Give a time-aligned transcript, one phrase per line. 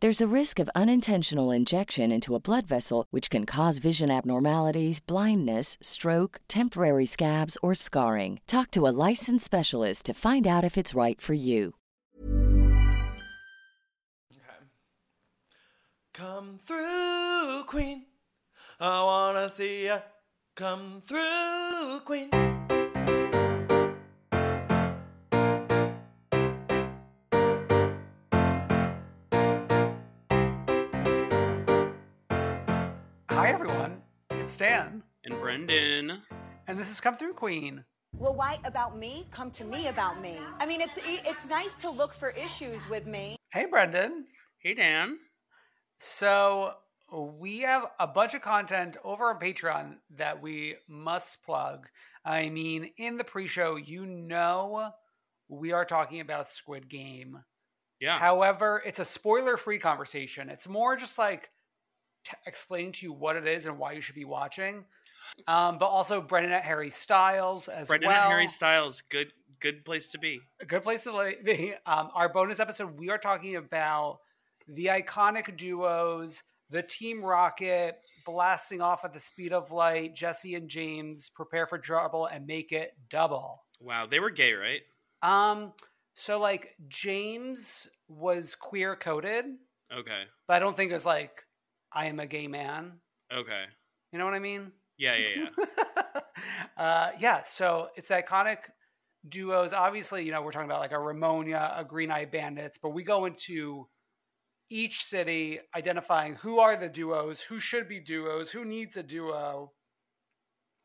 [0.00, 5.00] There's a risk of unintentional injection into a blood vessel, which can cause vision abnormalities,
[5.00, 8.40] blindness, stroke, temporary scabs, or scarring.
[8.46, 11.72] Talk to a licensed specialist to find out if it's right for you.
[16.12, 18.04] Come through, Queen.
[18.78, 20.00] I wanna see ya.
[20.54, 22.28] Come through, Queen.
[33.46, 34.02] Hi, everyone.
[34.30, 36.20] It's Dan, And Brendan.
[36.66, 37.84] and this is Come Through Queen.
[38.18, 39.28] Well, why about me?
[39.30, 40.36] Come to me about me.
[40.58, 43.36] I mean, it's it's nice to look for issues with me.
[43.52, 44.26] Hey, Brendan.
[44.58, 45.18] Hey, Dan.
[46.00, 46.74] So,
[47.12, 51.86] we have a bunch of content over on Patreon that we must plug.
[52.24, 54.90] I mean, in the pre show, you know
[55.48, 57.44] we are talking about Squid Game.
[58.00, 58.18] Yeah.
[58.18, 60.50] However, it's a spoiler free conversation.
[60.50, 61.50] It's more just like
[62.26, 64.84] t- explaining to you what it is and why you should be watching.
[65.48, 68.22] Um, but also Brendan at Harry Styles as Brendan well.
[68.24, 69.00] and Harry Styles.
[69.02, 70.40] Good, good place to be.
[70.60, 71.74] a good place to be.
[71.86, 74.18] Um, our bonus episode, we are talking about
[74.68, 80.14] the iconic duos, the Team Rocket blasting off at the speed of light.
[80.14, 83.62] Jesse and James prepare for trouble and make it double.
[83.80, 84.82] Wow, they were gay, right?
[85.22, 85.72] Um,
[86.14, 89.44] so like James was queer coded,
[89.92, 90.22] Okay.
[90.46, 91.44] but I don't think it was like
[91.92, 93.00] I am a gay man.
[93.32, 93.64] Okay.
[94.12, 94.72] You know what I mean?
[94.98, 96.20] Yeah, yeah, yeah.
[96.76, 98.58] uh, yeah, so it's iconic
[99.28, 99.72] duos.
[99.72, 103.02] Obviously, you know, we're talking about like a Ramonia, a Green Eye Bandits, but we
[103.02, 103.88] go into
[104.70, 109.72] each city identifying who are the duos, who should be duos, who needs a duo,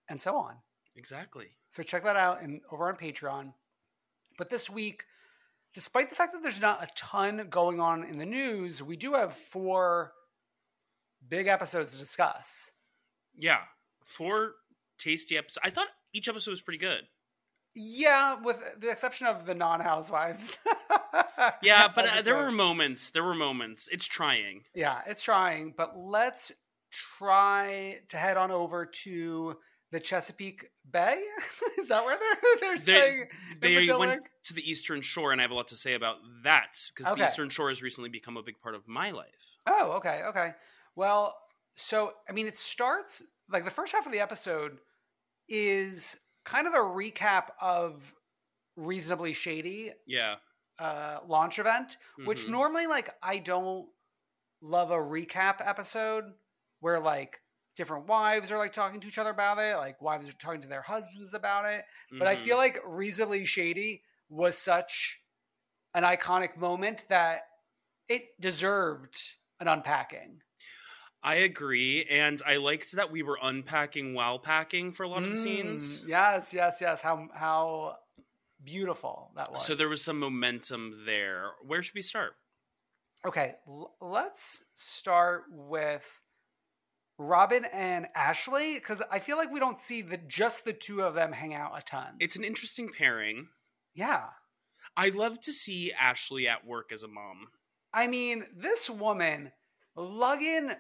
[0.10, 0.56] and so on.
[0.96, 1.48] exactly.
[1.70, 3.54] So check that out and over on Patreon.
[4.38, 5.06] But this week,
[5.74, 9.14] despite the fact that there's not a ton going on in the news, we do
[9.14, 10.12] have four
[11.28, 12.72] big episodes to discuss.
[13.38, 13.60] Yeah.
[14.04, 14.54] Four
[14.98, 15.60] tasty episodes.
[15.64, 17.02] I thought each episode was pretty good.
[17.74, 20.58] Yeah, with the exception of the non-housewives.
[21.64, 23.10] Yeah, but uh, there were moments.
[23.10, 23.90] There were moments.
[23.92, 24.62] It's trying.
[24.76, 26.52] Yeah, it's trying, but let's
[26.92, 29.56] try to head on over to
[29.92, 31.20] the Chesapeake Bay.
[31.80, 35.44] Is that where they're they're They, saying they went to the Eastern Shore, and I
[35.44, 37.22] have a lot to say about that because Okay.
[37.22, 39.58] the Eastern Shore has recently become a big part of my life.
[39.66, 40.54] Oh, okay, okay.
[40.96, 41.36] Well,
[41.76, 44.80] so I mean, it starts like the first half of the episode
[45.48, 48.14] is kind of a recap of
[48.76, 50.38] reasonably shady Yeah.
[50.80, 52.50] uh, launch event, which Mhm.
[52.50, 53.90] normally like I don't
[54.62, 56.34] love a recap episode
[56.80, 57.42] where like
[57.76, 60.68] different wives are like talking to each other about it, like wives are talking to
[60.68, 61.86] their husbands about it.
[62.12, 65.22] But I feel like reasonably shady was such
[65.94, 67.48] an iconic moment that
[68.08, 69.18] it deserved
[69.60, 70.42] an unpacking.
[71.24, 75.30] I agree, and I liked that we were unpacking while packing for a lot of
[75.32, 76.04] the scenes.
[76.04, 77.02] Mm, Yes, yes, yes.
[77.02, 77.98] How how
[78.64, 79.66] beautiful that was.
[79.66, 81.52] So there was some momentum there.
[81.64, 82.34] Where should we start?
[83.26, 86.06] Okay, l- let's start with
[87.20, 91.14] Robyn and Ashley because I feel like we don't see the just the two of
[91.14, 92.16] them hang out a ton.
[92.20, 93.50] It's an interesting pairing.
[93.94, 94.26] yeah,
[94.98, 97.48] I love to see Ashley at work as a mom.
[97.94, 99.52] I mean, this woman
[99.96, 100.72] lugging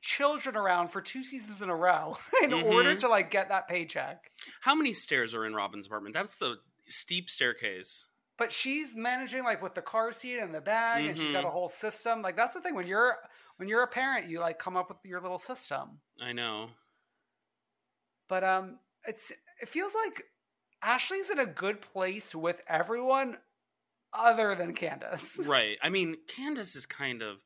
[0.00, 2.72] children around for two seasons in a row in Mhm.
[2.72, 4.30] order to like get that paycheck.
[4.60, 6.14] How many stairs are in Robyn's apartment?
[6.14, 8.04] That's the steep staircase.
[8.36, 11.50] But she's managing like with the car seat and the bag, and she's got a
[11.50, 12.22] whole system.
[12.22, 13.16] Like that's the thing when you're
[13.56, 16.00] when you're a parent, you like come up with your little system.
[16.20, 16.70] I know.
[18.28, 20.22] But um, it's it feels like
[20.82, 23.38] Ashley's in a good place with everyone
[24.12, 25.38] other than Candace.
[25.44, 25.76] Right.
[25.82, 27.44] I mean, Candace is kind of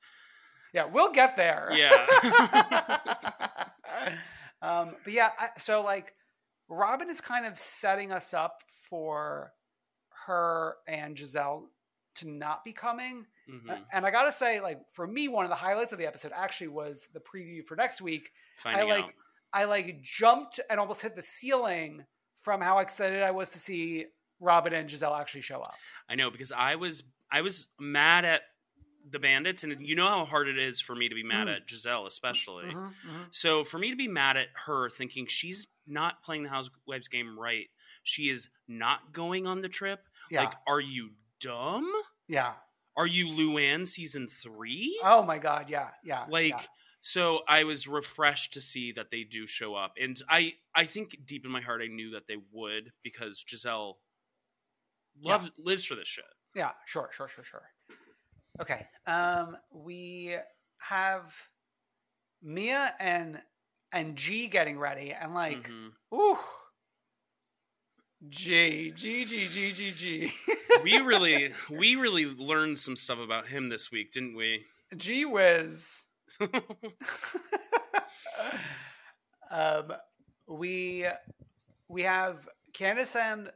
[0.73, 1.71] Yeah, we'll get there.
[1.73, 1.91] Yeah.
[4.63, 6.15] um, but yeah, I, so like
[6.69, 9.53] Robyn is kind of setting us up for
[10.27, 11.65] her and Gizelle
[12.17, 13.27] to not be coming.
[13.51, 16.33] mhm, And I gotta say, like for me, one of the highlights of the episode
[16.35, 18.31] actually was the preview for next week.
[18.57, 19.11] finding I like out.
[19.53, 22.05] I like jumped and almost hit the ceiling
[22.41, 24.07] from how excited I was to see
[24.41, 25.75] Robyn and Gizelle actually show up.
[26.09, 28.43] I know because I was I was mad at
[29.09, 31.57] the bandits, and you know how hard it is for me to be mad Mm.
[31.57, 32.67] at Gizelle, especially.
[32.73, 32.95] Mhm,
[33.35, 37.39] So for me to be mad at her, thinking she's not playing the housewives game
[37.39, 37.69] right,
[38.03, 40.09] she is not going on the trip.
[40.31, 40.45] Yeah.
[40.45, 41.91] Like, are you dumb?
[42.29, 42.55] Yeah.
[42.97, 44.99] Are you Luann season three?
[45.03, 45.69] Oh my god.
[45.71, 45.91] Yeah.
[46.05, 46.27] Yeah.
[46.29, 46.63] like yeah.
[47.01, 51.17] so i was refreshed to see that they do show up and i i think
[51.27, 53.97] deep in my heart i knew that they would because gizelle
[55.21, 56.25] love, lives for this shit
[56.55, 57.63] Yeah, sure, sure, sure, sure.
[58.61, 58.87] Okay.
[59.07, 60.37] Um we
[60.79, 61.35] have
[62.43, 63.41] Mia and
[63.93, 65.93] and G getting ready and like Mhm.
[66.15, 66.39] ooh
[68.29, 70.33] G G G G G G
[70.85, 74.65] we really we really learned some stuff about him this week didn't we
[74.97, 76.05] G whiz.
[79.51, 79.93] um
[80.47, 81.07] we
[81.89, 83.51] we have Candace and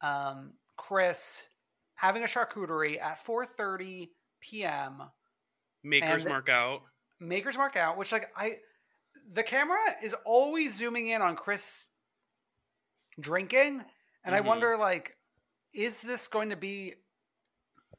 [0.00, 1.48] um Chris
[1.94, 4.10] having a charcuterie at 4:30
[4.42, 5.02] p.m.
[5.82, 6.82] makers And- mark out
[7.20, 8.56] Makers Mark out, which like I
[9.32, 11.86] the camera is always zooming in on Chris
[13.20, 13.84] drinking,
[14.24, 14.44] and I Mhm.
[14.46, 15.16] wonder like,
[15.72, 16.94] is this going to be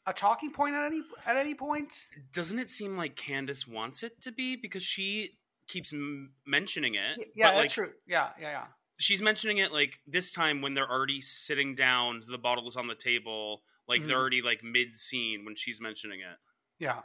[0.05, 2.09] a talking point at any at any point?
[2.33, 5.37] doesn't it seem like candace wants it to be because she
[5.67, 7.93] keeps m- mentioning it Y- Yeah, that's like, true.
[8.05, 8.67] Yeah, yeah, yeah.
[8.99, 12.87] she's mentioning it like this time when they're already sitting down the bottle is on
[12.87, 14.19] the table like they're Mhm.
[14.21, 16.37] already like mid scene when she's mentioning it
[16.79, 17.01] Yeah.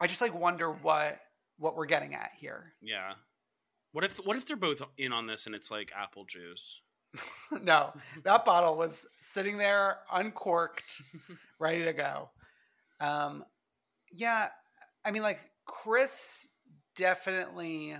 [0.00, 1.20] I just like wonder what
[1.58, 2.74] what we're getting at here.
[2.80, 3.14] yeah
[3.92, 6.80] what if what if they're both in on this and it's like apple juice
[7.50, 7.92] no,
[8.22, 11.02] that bottle was sitting there uncorked,
[11.58, 12.30] ready to go.
[13.00, 13.44] Um,
[14.12, 14.50] yeah,
[15.04, 16.46] I mean, like Chris
[16.94, 17.96] definitely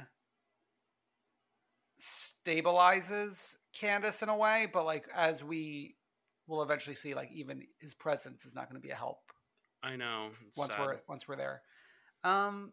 [2.01, 5.97] stabilizes Candace in a way, but like as we
[6.51, 9.19] will eventually see, like even his presence is not going to be a help
[9.83, 10.81] i know once sad.
[10.81, 11.63] we're once we're there.
[12.25, 12.73] Um,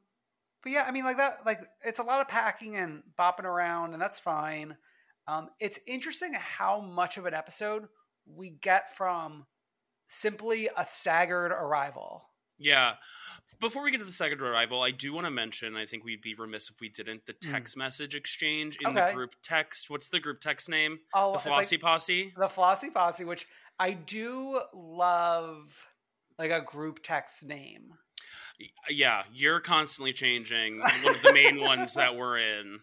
[0.63, 3.93] but yeah, I mean, like that, like it's a lot of packing and bopping around,
[3.93, 4.75] and that's fine.
[5.27, 7.87] Um, it's interesting how much of an episode
[8.25, 9.45] we get from
[10.07, 12.23] simply a staggered arrival.
[12.57, 12.93] yeah
[13.59, 16.21] before we get to the second arrival i do want to mention i think we'd
[16.21, 18.97] be remiss if we didn't the text message exchange in Hmm.
[18.97, 19.07] Okay.
[19.09, 22.47] the group text what's the group text name Oh, the it's like- flossy posse The
[22.47, 23.45] Flossy Posse, which
[23.79, 25.87] I do love,
[26.39, 27.93] like a group text name.
[28.89, 32.79] yeah you're constantly changing one of the main ones that we're in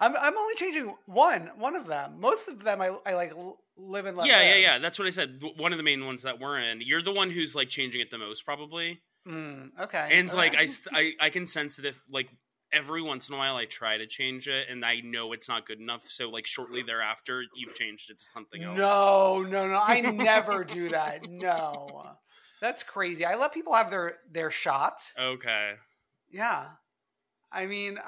[0.00, 2.20] I'm I'm only changing one one of them.
[2.20, 3.32] Most of them I I like
[3.76, 4.62] live and let yeah yeah live.
[4.62, 7.12] yeah that's what i said one of the main ones that we're in you're the
[7.12, 10.08] one who's like changing it the most probably Mm, okay.
[10.12, 10.54] and it's like.
[10.56, 12.28] I, I i can sense that if like
[12.72, 15.64] every once in a while i try to change it and i know it's not
[15.66, 19.80] good enough so like shortly thereafter you've changed it to something else No, no, no.
[19.82, 21.20] I never do that.
[21.28, 22.10] No.
[22.60, 23.24] That's crazy.
[23.24, 25.00] I let people have their their shot.
[25.18, 25.74] okay
[26.30, 26.66] Yeah.
[27.52, 27.98] I mean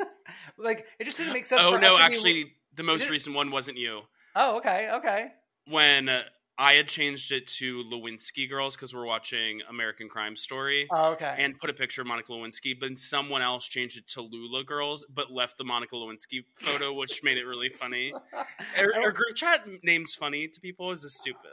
[0.58, 3.50] like it just didn't make sense oh for no be- actually the most recent one
[3.50, 4.02] wasn't you
[4.34, 4.88] Oh, okay.
[4.92, 5.28] Okay.
[5.66, 6.22] when uh,
[6.58, 11.34] i had changed it to lewinsky girls because we're watching american crime story Oh, okay.
[11.38, 15.04] and put a picture of Monica Lewinsky, but someone else changed it to Lula Girls,
[15.12, 18.12] but left the Monica Lewinsky photo, which made it really funny.
[18.78, 21.50] Our, our group chat names funny to people is this stupid.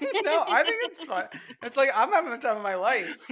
[0.24, 1.24] no, I think it's fun.
[1.62, 3.16] It's like I'm having the time of my life.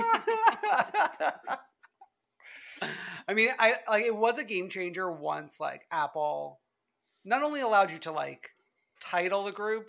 [3.28, 6.60] I mean, I like it was a game changer once like Apple
[7.24, 8.50] not only allowed you to like
[9.00, 9.88] title the group,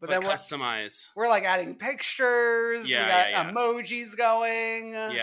[0.00, 1.08] But, But, then we're, customize.
[1.16, 2.88] we're like adding pictures.
[2.88, 3.52] Yeah, we got yeah, yeah.
[3.52, 4.92] emojis going.
[4.92, 5.22] Yeah,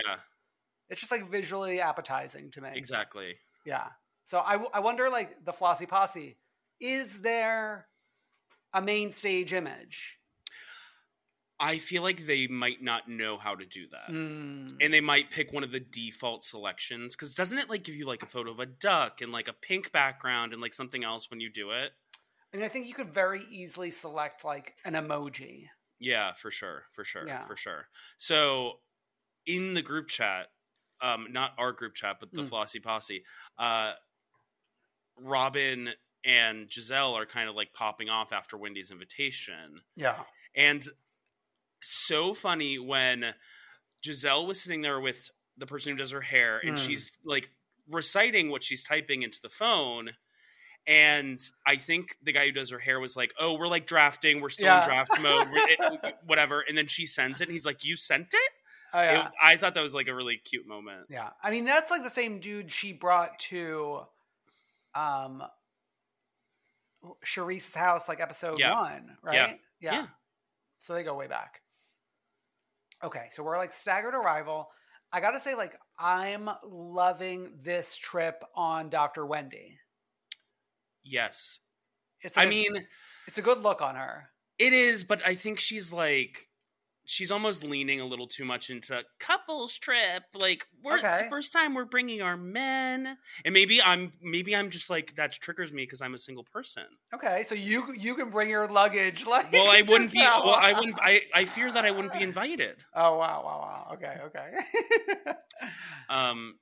[0.90, 2.70] It's just like visually appetizing to me.
[2.74, 3.36] exactly.
[3.64, 3.86] Yeah.
[4.24, 6.36] So I, I wonder, like, the Flossy Posse,
[6.80, 7.86] is there
[8.74, 10.18] a main stage image?
[11.58, 14.12] I feel like they might not know how to do that.
[14.14, 14.72] Mm.
[14.80, 18.04] And they might pick one of the default selections because doesn't it like give you
[18.04, 21.30] like a photo of a duck and like a pink background and like something else
[21.30, 21.92] when you do it?
[22.56, 25.66] I mean, I think you could very easily select like an emoji.
[25.98, 27.46] Yeah, for sure, for sure, Yeah.
[27.46, 27.88] for sure.
[28.16, 28.80] So
[29.44, 30.46] in the group chat,
[31.02, 32.48] um, not our group chat, but the Mm.
[32.48, 33.24] Flossy Posse,
[33.58, 33.92] uh,
[35.18, 35.94] Robyn
[36.24, 39.82] and Gizelle are kind of like popping off after Wendy's invitation.
[39.94, 40.24] Yeah.
[40.54, 40.82] And
[41.82, 43.34] so funny when
[44.02, 46.86] Gizelle was sitting there with the person who does her hair and Mm.
[46.86, 47.50] she's like
[47.86, 50.16] reciting what she's typing into the phone.
[50.86, 54.40] And I think the guy who does her hair was like, "Oh, we're like drafting.
[54.40, 54.82] We're still Yeah.
[54.82, 55.48] in draft mode.
[55.50, 57.48] It- whatever." And then she sends it.
[57.48, 58.52] And he's like, "You sent it?"
[58.94, 59.26] Oh, yeah.
[59.26, 61.06] It- I thought that was like a really cute moment.
[61.10, 61.30] Yeah.
[61.42, 64.02] I mean, that's like the same dude she brought to
[64.94, 65.42] um
[67.24, 68.74] Sharice's house, like episode Yeah.
[68.74, 69.60] one, right?
[69.80, 70.06] Yeah.
[70.78, 71.62] So they go way back.
[73.02, 74.70] Okay, so we're like staggered arrival.
[75.12, 79.24] I gotta say, like, I'm loving this trip on Dr.
[79.26, 79.78] Wendy.
[81.08, 81.60] Yes,
[82.22, 82.86] It's I like a- mean
[83.26, 84.30] it's a good look on her.
[84.58, 86.48] it is, but I think she's like.
[87.08, 90.24] She's almost leaning a little too much into couples trip.
[90.34, 94.70] Like we're it's the first time we're bringing our men, and maybe I'm maybe I'm
[94.70, 96.82] just like that triggers me because I'm a single person.
[97.14, 99.24] Okay, so you you can bring your luggage.
[99.28, 100.18] Like, Well, I wouldn't be.
[100.18, 100.98] Well, I wouldn't.
[101.00, 102.84] I I fear that I wouldn't be invited.
[102.92, 103.94] Oh wow, wow, wow.
[103.94, 105.32] Okay, okay.
[106.08, 106.58] Um,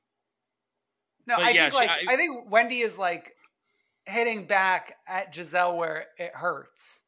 [1.27, 3.33] No, I yeah, think like I- I, think Wendy is like
[4.07, 7.03] hitting back at Gizelle where it hurts.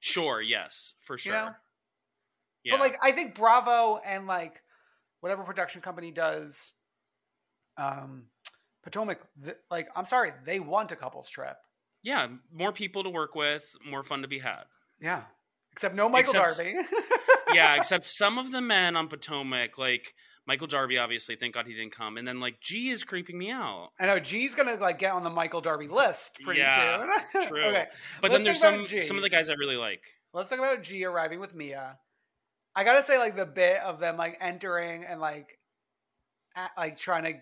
[0.00, 1.32] sure, yes, for sure.
[1.32, 1.50] know?
[2.64, 4.62] Yeah, But like I think Bravo and like
[5.20, 6.72] whatever production company does
[7.76, 8.24] um
[8.82, 11.56] Potomac th- like I'm sorry, they want a couples trip.
[12.02, 14.64] yeah, more people to work with, more fun to be had.
[15.00, 15.22] Yeah.
[15.72, 16.74] Except no Michael Except- Darby.
[17.54, 20.14] yeah, except some of the men on Potomac, like
[20.46, 23.50] Michael Darby, obviously, thank God he didn't come, and then like G is creeping me
[23.50, 23.90] out.
[23.98, 27.42] I know G's gonna like get on the Michael Darby list pretty Yeah, soon.
[27.48, 27.86] True, okay.
[28.20, 29.00] but let's then there's some G.
[29.00, 30.02] some of the guys I really like.
[30.32, 31.98] Let's talk about G arriving with Mia.
[32.76, 35.58] I gotta say, like the bit of them like entering and like
[36.56, 37.34] at, like trying to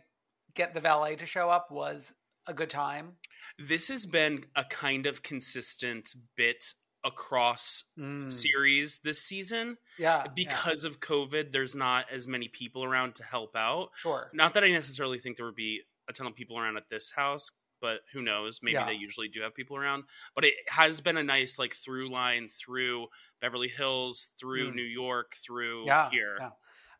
[0.54, 2.14] get the valet to show up was
[2.46, 3.12] a good time.
[3.58, 6.64] This has been a kind of consistent bit
[7.04, 8.32] across Mm.
[8.32, 11.52] series this season Yeah, because of COVID.
[11.52, 13.90] There's not as many people around to help out.
[13.96, 14.30] sure.
[14.32, 17.10] Not that I necessarily think there would be a ton of people around at this
[17.10, 18.60] house, but who knows?
[18.62, 18.86] Maybe Yeah.
[18.86, 20.04] they usually do have people around.
[20.34, 23.08] But it has been a nice like through line through
[23.40, 24.74] Beverly Hills, through Mm.
[24.76, 26.36] New York, through Yeah, here.
[26.40, 26.50] yeah.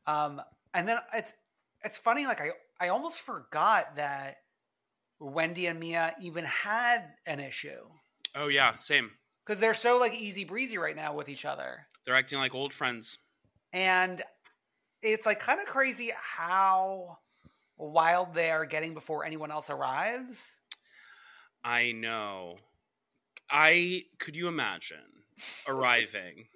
[0.07, 0.43] Um,
[0.75, 1.33] and then it's
[1.85, 2.27] it's funny.
[2.27, 4.39] Like I I almost forgot that
[5.21, 7.89] Wendy and Mia even had an issue
[8.35, 9.19] Oh yeah, same.
[9.45, 11.87] Because they're so like easy breezy right now with each other.
[12.05, 13.19] They're acting like old friends.
[13.73, 14.23] And
[15.03, 17.19] it's like kind of crazy how
[17.77, 20.61] wild they are getting before anyone else arrives.
[21.65, 22.59] I know.
[23.51, 24.99] I could you imagine
[25.69, 26.47] arriving?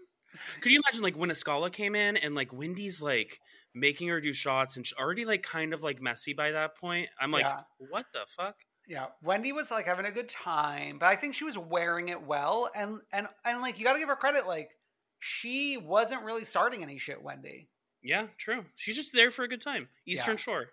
[0.61, 3.40] could you imagine like when Askale came in and like Wendy's like
[3.75, 7.09] making her do shots and she's already like kind of like messy by that point?
[7.21, 7.61] I'm like, Yeah.
[7.78, 8.57] what the fuck?
[8.87, 12.23] Yeah, Wendy was like having a good time, but I think she was wearing it
[12.23, 14.71] well, and and and like you got to give her credit, like
[15.19, 17.69] she wasn't really starting any shit, Wendy.
[18.02, 18.64] Yeah, true.
[18.76, 19.88] She's just there for a good time.
[20.07, 20.37] Eastern Yeah.
[20.40, 20.66] Shore.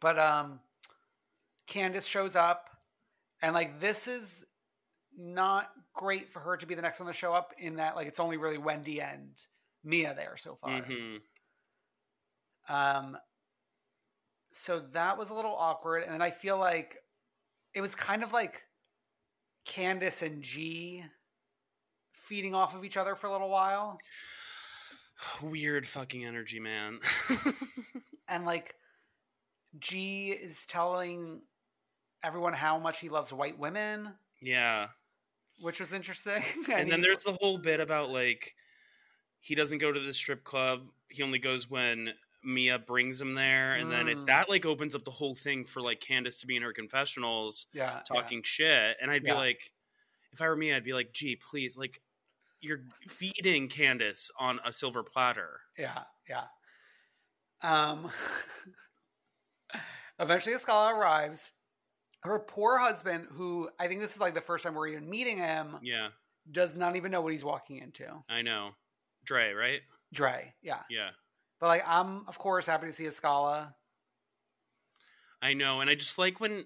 [0.00, 0.60] But um,
[1.66, 2.70] Candace shows up,
[3.42, 4.44] and like this is
[5.18, 7.52] not great for her to be the next one to show up.
[7.58, 9.30] In that, like it's only really Wendy and
[9.82, 10.82] Mia there so far.
[10.82, 11.16] hmm
[12.68, 13.16] Um,
[14.50, 16.96] so that was a little awkward, and then I feel like
[17.74, 18.62] it was kind of like
[19.64, 21.04] Candace and G
[22.12, 23.98] feeding off of each other for a little while,
[25.42, 27.00] Weird fucking energy, man.
[28.28, 28.74] and like
[29.78, 31.42] G is telling
[32.22, 34.88] everyone how much he loves white women, yeah.
[35.60, 36.42] which was interesting.
[36.72, 38.54] And then there's the whole bit about like
[39.40, 40.82] he doesn't go to the strip club.
[41.08, 44.12] He only goes when Mia brings him there, and then Mm.
[44.22, 46.72] it, that like opens up the whole thing for like Candace to be in her
[46.72, 48.96] confessionals yeah talking shit.
[49.00, 49.72] And I'd be like,
[50.32, 52.00] if I were Mia, I'd be like, gee, please, like
[52.60, 55.60] you're feeding Candace on a silver platter.
[55.78, 56.44] Yeah, yeah.
[57.62, 58.10] Um
[60.18, 61.52] eventually Askale arrives.
[62.22, 65.38] Her poor husband, who I think this is like the first time we're even meeting
[65.38, 66.08] him, Yeah.
[66.50, 68.06] does not even know what he's walking into.
[68.28, 68.72] I know.
[69.24, 69.80] Dre, right?
[70.12, 70.80] Dre, yeah.
[70.90, 71.10] Yeah.
[71.60, 73.74] But like, I'm of course happy to see Askale.
[75.42, 76.64] I know, and I just like when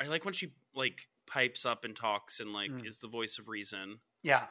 [0.00, 2.86] I like when she like pipes up and talks and like Mm.
[2.86, 4.00] is the voice of reason.
[4.22, 4.46] Yeah.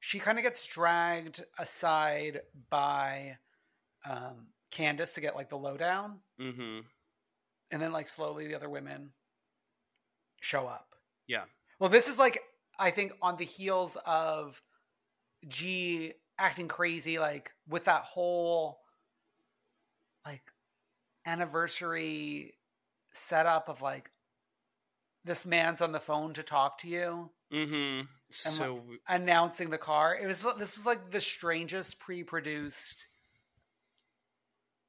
[0.00, 3.38] She kind of gets dragged aside by
[4.04, 6.20] um, Candace to get like the lowdown.
[6.40, 6.80] Mm-hmm.
[7.70, 9.10] And then like slowly the other women
[10.40, 10.94] show up.
[11.26, 11.44] Yeah.
[11.80, 12.40] Well, this is like,
[12.78, 14.62] I think on the heels of
[15.48, 18.80] G acting crazy, like with that whole
[20.26, 20.52] like
[21.24, 22.54] anniversary
[23.12, 24.10] setup of like
[25.24, 28.06] this man's on the phone to talk to you Mm-hmm.
[28.30, 30.18] So like, announcing the car.
[30.20, 33.06] It was this was like the strangest pre-produced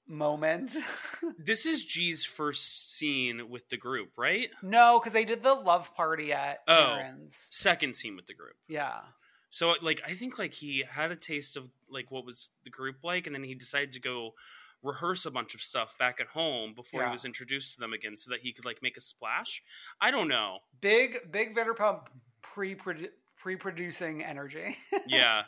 [0.08, 0.76] moment.
[1.38, 4.50] this is G's first scene with the group, right?
[4.64, 6.96] no, because they did the love party at Oh.
[6.96, 7.48] Aaron's.
[7.52, 8.56] Second scene with the group.
[8.68, 9.02] Yeah.
[9.50, 12.98] So like I think like he had a taste of like what was the group
[13.04, 14.34] like, and then he decided to go
[14.84, 17.08] rehearse a bunch of stuff back at home before Yeah.
[17.08, 19.64] he was introduced to them again, so that he could like make a splash.
[20.00, 20.60] I don't know.
[20.82, 22.08] Big big Vanderpump
[22.42, 24.78] pre pre producing energy.
[25.08, 25.44] Yeah.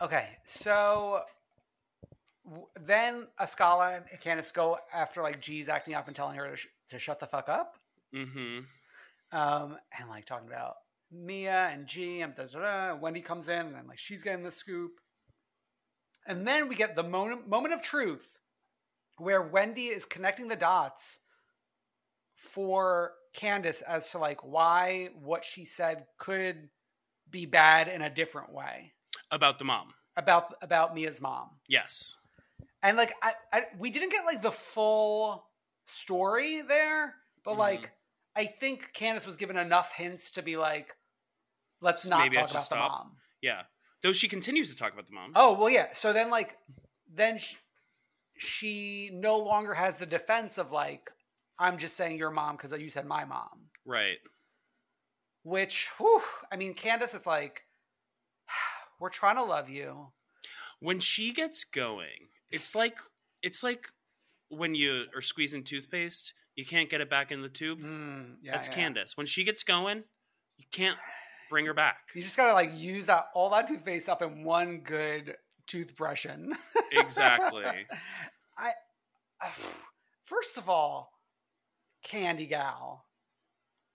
[0.00, 1.20] okay, so
[2.44, 6.56] w- then Askale and Candace go after like G's acting up and telling her to,
[6.56, 7.76] sh- to shut the fuck up.
[8.14, 8.60] mm-hmm.
[9.36, 10.76] um, and like talking about
[11.12, 12.60] Mia and G and da, da,
[12.92, 12.94] da.
[12.96, 14.92] Wendy comes in and like she's getting the scoop,
[16.26, 18.38] and then we get the moment moment of truth
[19.20, 21.18] where Wendy is connecting the dots
[22.34, 26.68] for Candace as to like why what she said could
[27.30, 28.92] be bad in a different way
[29.30, 29.92] About the mom.
[30.16, 31.50] about about Mia's mom.
[31.68, 32.16] Yes.
[32.82, 35.44] And like I, I we didn't get like the full
[35.86, 37.58] story there, but Mhm.
[37.58, 37.92] like
[38.34, 40.94] I think Candace was given enough hints to be like,
[41.80, 43.16] let's not Maybe talk about the mom.
[43.42, 43.62] Yeah.
[44.02, 45.32] Though she continues to talk about the mom.
[45.34, 45.88] Oh well, yeah.
[45.92, 46.56] So then like,
[47.12, 47.56] then she,
[48.40, 51.10] she no longer has the defense of like,
[51.58, 53.68] I'm just saying your mom because you said my mom.
[53.84, 54.16] Right.
[55.42, 57.64] Which, whew, I mean, Candace, it's like,
[59.00, 60.08] we're trying to love you.
[60.80, 62.96] When she gets going, it's like
[63.42, 63.88] it's like
[64.48, 67.80] when you are squeezing toothpaste, you can't get it back in the tube.
[67.80, 68.74] Mm, yeah, That's yeah.
[68.74, 69.18] Candace.
[69.18, 70.04] When she gets going,
[70.56, 70.96] you can't
[71.50, 71.98] bring her back.
[72.14, 75.36] You just gotta like use that all that toothpaste up in one good
[75.70, 76.52] toothbrushing.
[76.92, 77.64] Exactly.
[78.58, 78.72] I,
[79.40, 79.50] I
[80.24, 81.12] first of all,
[82.02, 83.04] Candy Gal,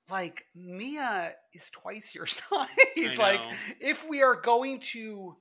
[0.10, 3.18] like Mia is twice your size.
[3.18, 3.42] Like
[3.80, 5.36] if we are going to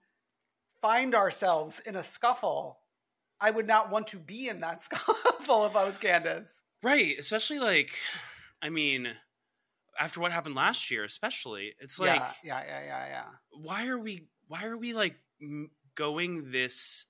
[0.80, 2.78] find ourselves in a scuffle,
[3.40, 6.62] I would not want to be in that scuffle if I was Candace.
[6.82, 7.90] Right, especially like
[8.62, 9.08] I mean
[9.98, 11.74] after what happened last year especially.
[11.80, 13.24] It's like yeah, yeah, yeah, yeah, yeah.
[13.50, 15.16] why are we why are we like
[15.94, 17.06] going this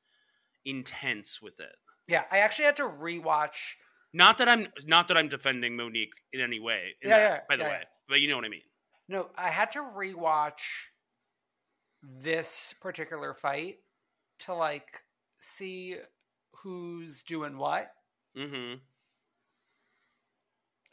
[0.64, 1.74] intense with it?
[2.08, 3.74] Yeah, I actually had to rewatch.
[4.12, 6.94] Not that I'm not that I'm defending Monique in any way.
[7.02, 7.88] in Yeah, that, yeah, by the yeah, way, yeah.
[8.08, 8.62] but you know what I mean.
[9.08, 10.62] No, I had to rewatch
[12.02, 13.76] this particular fight
[14.40, 15.00] to like
[15.38, 15.96] see
[16.62, 17.90] who's doing what.
[18.36, 18.74] Mm-hmm.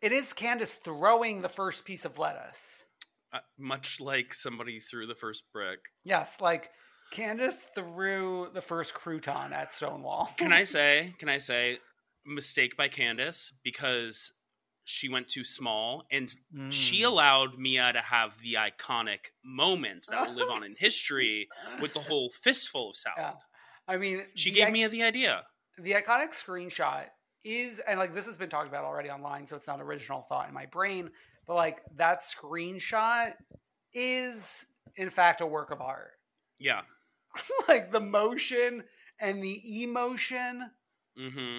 [0.01, 2.85] It is Candace throwing the first piece of lettuce.
[3.33, 5.79] Uh, much like somebody threw the first brick.
[6.03, 6.69] Yes, like
[7.11, 10.31] Candace threw the first crouton at Stonewall.
[10.37, 11.13] Can I say?
[11.19, 11.77] Can I say?
[12.25, 14.31] Mistake by Candace because
[14.83, 16.29] she went too small and
[16.69, 17.05] she Mm.
[17.07, 21.47] allowed Mia to have the iconic moment that will live on in history
[21.79, 23.17] with the whole fistful of salad.
[23.19, 23.33] Yeah.
[23.87, 25.43] I mean, She gave ic- Mia the idea.
[25.77, 27.07] the iconic screenshot
[27.43, 30.47] is and like this has been talked about already online so it's not original thought
[30.47, 31.09] in my brain
[31.47, 33.33] but like that screenshot
[33.93, 36.11] is in fact a work of art
[36.59, 36.81] Yeah.
[37.67, 38.83] like the motion
[39.19, 40.71] and the emotion
[41.17, 41.57] hmm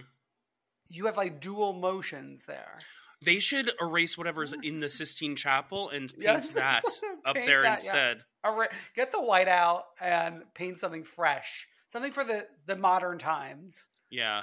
[0.89, 2.79] you have like dual motions there
[3.25, 6.49] They should erase whatever's in the Sistine Chapel and paint Yes.
[6.55, 6.83] that
[7.25, 7.91] up Paint there that, yeah.
[7.91, 8.23] instead.
[8.45, 13.89] Right, get the white out and paint something fresh something for the the modern times
[14.11, 14.43] Yeah.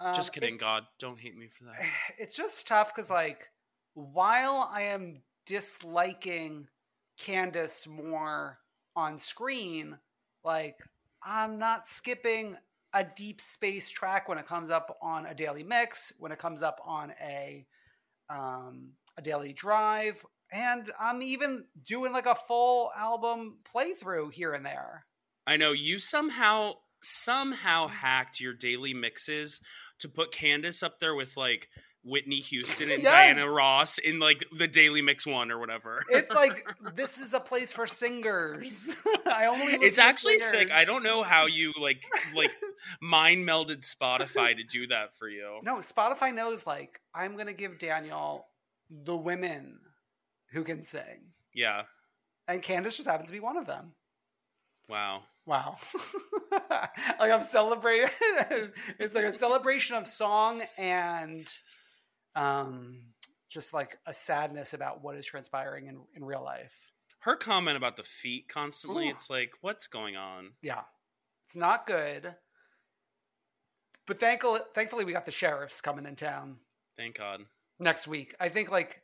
[0.00, 0.84] Um, Just it- kidding, God.
[0.98, 1.80] Don't hate me for that.
[2.18, 3.48] it's just tough because like
[3.94, 6.66] while i am disliking
[7.18, 8.58] candace more
[8.96, 9.96] on screen
[10.44, 10.76] like
[11.22, 12.56] i'm not skipping
[12.92, 16.62] a deep space track when it comes up on a daily mix when it comes
[16.62, 17.66] up on a
[18.30, 24.64] um a daily drive and i'm even doing like a full album playthrough here and
[24.64, 25.04] there.
[25.46, 29.60] I know you somehow somehow hacked your daily mixes
[29.98, 31.68] to put Candace up there with like
[32.04, 33.10] Whitney Houston and Yes!
[33.12, 36.04] Diana Ross in like the Daily Mix one or whatever.
[36.10, 38.94] It's like this is a place for singers.
[39.26, 39.72] I only.
[39.86, 40.70] it's to actually sick.
[40.70, 42.50] I don't know how you like like
[43.00, 45.60] mind melded Spotify to do that for you.
[45.62, 46.66] No, Spotify knows.
[46.66, 48.46] Like, I'm gonna give Daniel
[48.90, 49.78] the women
[50.52, 51.82] who can sing, Yeah.
[52.46, 53.92] and Candace just happens to be one of them.
[54.88, 55.22] Wow.
[55.46, 55.76] Wow.
[56.52, 58.08] like I'm celebrating.
[58.98, 61.50] it's like a celebration of song and
[62.34, 62.98] um
[63.48, 66.92] just like a sadness about what is transpiring in, in real life.
[67.20, 69.10] Her comment about the feet constantly, Ooh.
[69.10, 70.50] it's like, what's going on?
[70.60, 70.82] Yeah.
[71.46, 72.34] It's not good.
[74.06, 76.56] But thankfully, thankfully we got the sheriffs coming in town
[76.96, 77.42] Thank God.
[77.78, 78.34] next week.
[78.40, 79.00] I think like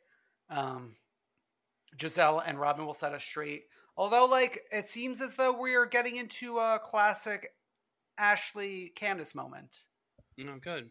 [0.49, 0.95] um
[1.97, 3.63] Gizelle and Robyn will set us straight.
[3.97, 7.49] Although like it seems as though we are getting into a classic
[8.17, 9.83] Ashley Candace moment.
[10.37, 10.89] No, good.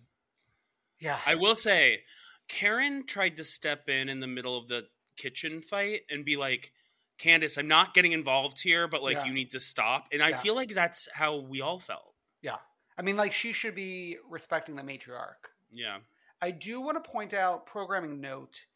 [0.98, 1.18] Yeah.
[1.26, 2.02] I will say,
[2.50, 6.72] Karen tried to step in in the middle of the kitchen fight and be like,
[7.16, 9.26] Candace, I'm not getting involved here, but like, Yeah.
[9.26, 10.08] you need to stop.
[10.10, 10.40] And I Yeah.
[10.40, 12.16] feel like that's how we all felt.
[12.42, 12.58] Yeah.
[12.98, 15.46] I mean, like, she should be respecting the matriarch.
[15.70, 16.00] Yeah.
[16.42, 18.66] I do want to point out, programming note,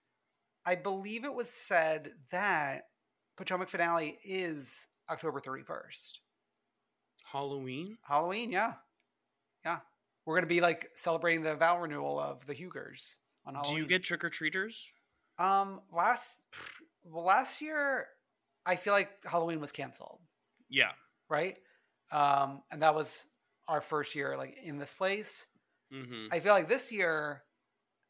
[0.65, 2.91] I believe it was said that
[3.37, 6.21] Potomac finale is October 31st.
[7.25, 7.99] Halloween?
[8.03, 8.75] Halloween, yeah.
[9.65, 9.81] Yeah.
[10.25, 13.87] We're going to be like celebrating the vow renewal of the Hugers on Do you
[13.87, 14.87] get trick or treaters?
[15.39, 16.37] Um, last,
[17.05, 18.07] well, last year,
[18.65, 20.21] I feel like Halloween was canceled.
[20.71, 20.93] Yeah.
[21.29, 21.57] right?
[22.13, 23.27] Um, and that was
[23.69, 25.47] our first year like in this place.
[25.93, 27.43] hmm I feel like this year,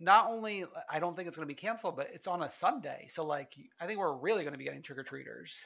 [0.01, 3.07] not only I don't think it's going to be canceled, but it's on a Sunday,
[3.09, 5.65] so like I think we're really going to be getting trick or treaters.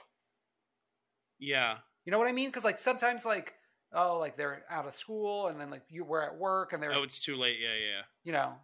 [1.38, 1.78] Yeah.
[2.04, 2.48] You know what I mean?
[2.48, 3.54] Because like sometimes like
[3.92, 6.92] oh like they're out of school and then like you were at work and they're
[6.94, 7.58] Oh, it's too late.
[7.60, 8.02] Yeah, yeah.
[8.24, 8.54] you know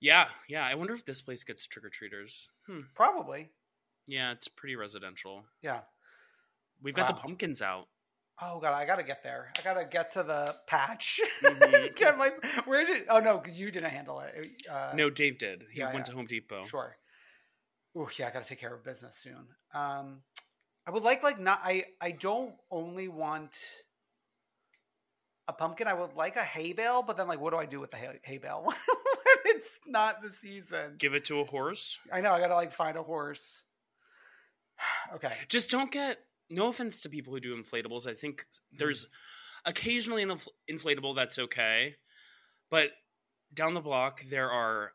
[0.00, 0.64] Yeah, yeah.
[0.64, 2.48] I wonder if this place gets trick or treaters.
[2.66, 2.80] Hmm.
[2.94, 3.50] probably
[4.06, 5.44] Yeah, it's pretty residential.
[5.62, 5.80] yeah.
[6.82, 7.88] We've got the pumpkins out.
[8.42, 9.52] Oh god, I gotta get there.
[9.58, 11.20] I gotta get to the patch.
[11.42, 11.94] Mhm.
[11.94, 12.30] get my
[12.64, 13.04] where did?
[13.10, 14.46] Oh no, you didn't handle it.
[14.70, 15.66] Uh, No, Dave did.
[15.70, 16.02] He yeah, went yeah.
[16.04, 16.64] to Home Depot.
[16.64, 16.96] Sure.
[17.94, 19.48] Oh yeah, I gotta take care of business soon.
[19.74, 20.22] Um,
[20.86, 21.60] I would like like not.
[21.62, 23.58] I I don't only want
[25.46, 25.86] a pumpkin.
[25.86, 27.98] I would like a hay bale, but then like, what do I do with the
[27.98, 28.66] hay, hay bale
[29.60, 30.96] it's not the season?
[30.98, 31.98] Give it to a horse.
[32.10, 33.66] I know I gotta like find a horse.
[35.14, 35.32] okay.
[35.48, 36.18] Just don't get.
[36.50, 38.08] No offense to people who do inflatables.
[38.08, 39.08] I think there's mm.
[39.66, 41.96] occasionally an infl- inflatable that's okay,
[42.70, 42.90] but
[43.54, 44.92] down the block there are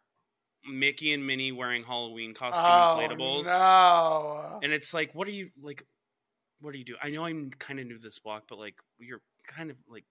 [0.69, 4.59] Mickey and Minnie wearing Halloween costume Oh, inflatables, no.
[4.63, 5.85] and it's like, what are you like?
[6.59, 6.95] What do you do?
[7.01, 10.05] I know I'm kind of new to this block, but like you're kind of like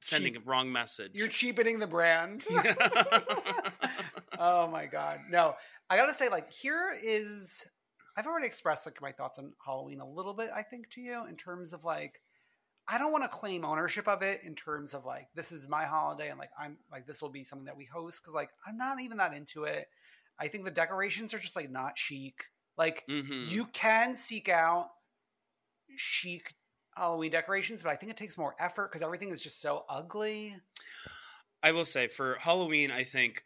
[0.00, 0.42] sending Cheap.
[0.46, 1.12] a wrong message.
[1.14, 2.46] You're cheapening the brand.
[4.38, 5.20] oh my god.
[5.30, 5.54] No.
[5.88, 7.66] I gotta say, like, here is
[8.16, 11.26] I've already expressed like my thoughts on Halloween a little bit, I think, to you,
[11.26, 12.20] in terms of like
[12.88, 15.84] I don't want to claim ownership of it in terms of like this is my
[15.84, 18.76] holiday and like I'm like this will be something that we host because like I'm
[18.76, 19.86] not even that into it.
[20.38, 22.46] I think the decorations are just like not chic.
[22.76, 23.48] Like Mhm.
[23.48, 24.88] you can seek out
[25.96, 26.54] chic
[27.00, 30.54] Halloween decorations, but I think it takes more effort because everything is just so ugly.
[31.62, 33.44] I will say for Halloween, I think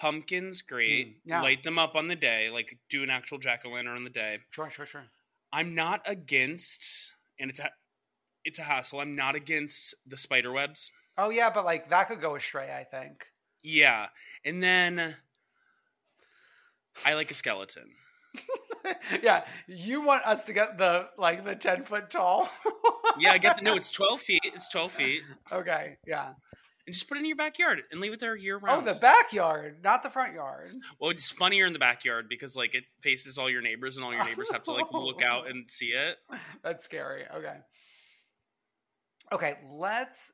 [0.00, 1.08] pumpkins great.
[1.08, 1.42] Mm, yeah.
[1.42, 4.10] Light them up on the day, like do an actual jack o' lantern on the
[4.10, 4.38] day.
[4.50, 5.04] Sure, sure, sure.
[5.52, 7.70] I'm not against, and it's a,
[8.44, 9.00] it's a hassle.
[9.00, 10.90] I'm not against the spider webs.
[11.16, 12.72] Oh yeah, but like that could go astray.
[12.74, 13.24] I think.
[13.62, 14.08] Yeah,
[14.44, 15.16] and then
[17.06, 17.90] I like a skeleton.
[19.22, 22.48] yeah, you want us to get the like the ten foot tall.
[23.20, 23.74] Yeah, I get the, no.
[23.74, 24.42] It's twelve feet.
[24.44, 26.34] It's twelve feet, okay, yeah.
[26.86, 28.88] and just put it in your backyard and leave it there year oh, round.
[28.88, 30.72] Oh, the backyard, not the front yard.
[31.00, 34.14] Well, it's funnier in the backyard because like it faces all your neighbors, and all
[34.14, 36.18] your neighbors have to like look out and see it.
[36.62, 37.24] That's scary.
[37.34, 37.56] Okay.
[39.32, 40.32] Okay, let's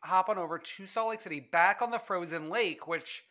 [0.00, 3.24] hop on over to Salt Lake City, back on the frozen lake, which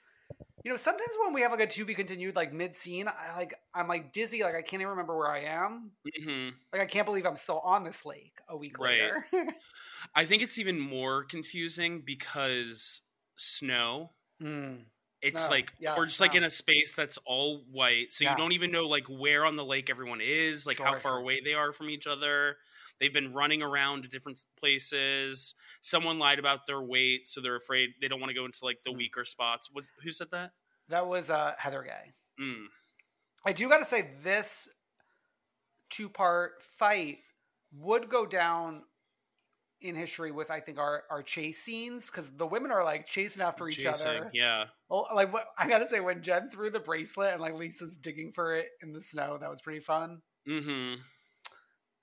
[0.63, 3.36] you know, sometimes when we have like a to be continued like mid scene, I
[3.38, 5.91] like I'm like dizzy, like I can't even remember where I am.
[6.06, 8.80] hmm Like I can't believe I'm still on this lake a week Right.
[8.80, 9.26] later.
[10.15, 13.02] I think it's even more confusing because
[13.38, 14.13] snow.
[14.41, 14.86] Mm.
[15.21, 15.50] It's Snow.
[15.50, 18.32] like Yeah, or just like in a space that's all white, so Yeah.
[18.32, 21.17] you don't even know like where on the lake everyone is, like how far sure.
[21.17, 22.58] away they are from each other.
[23.01, 25.55] They've been running around to different places.
[25.81, 28.83] Someone lied about their weight, so they're afraid they don't want to go into like
[28.83, 28.97] the Mm.
[28.97, 29.69] weaker spots.
[29.71, 30.51] Was who said that?
[30.87, 32.13] That was uh, Heather Gay.
[32.39, 32.67] Mm.
[33.45, 34.69] I do got to say, this
[35.89, 37.17] two part fight
[37.73, 38.83] would go down
[39.81, 43.41] in history with I think our our chase scenes because the women are like chasing
[43.41, 44.29] after each Chasing, other.
[44.31, 44.65] Yeah.
[44.91, 48.31] Oh, like what I gotta say, when Jen threw the bracelet and like Lisa's digging
[48.31, 50.21] for it in the snow, that was pretty fun.
[50.47, 51.01] Mm-hmm.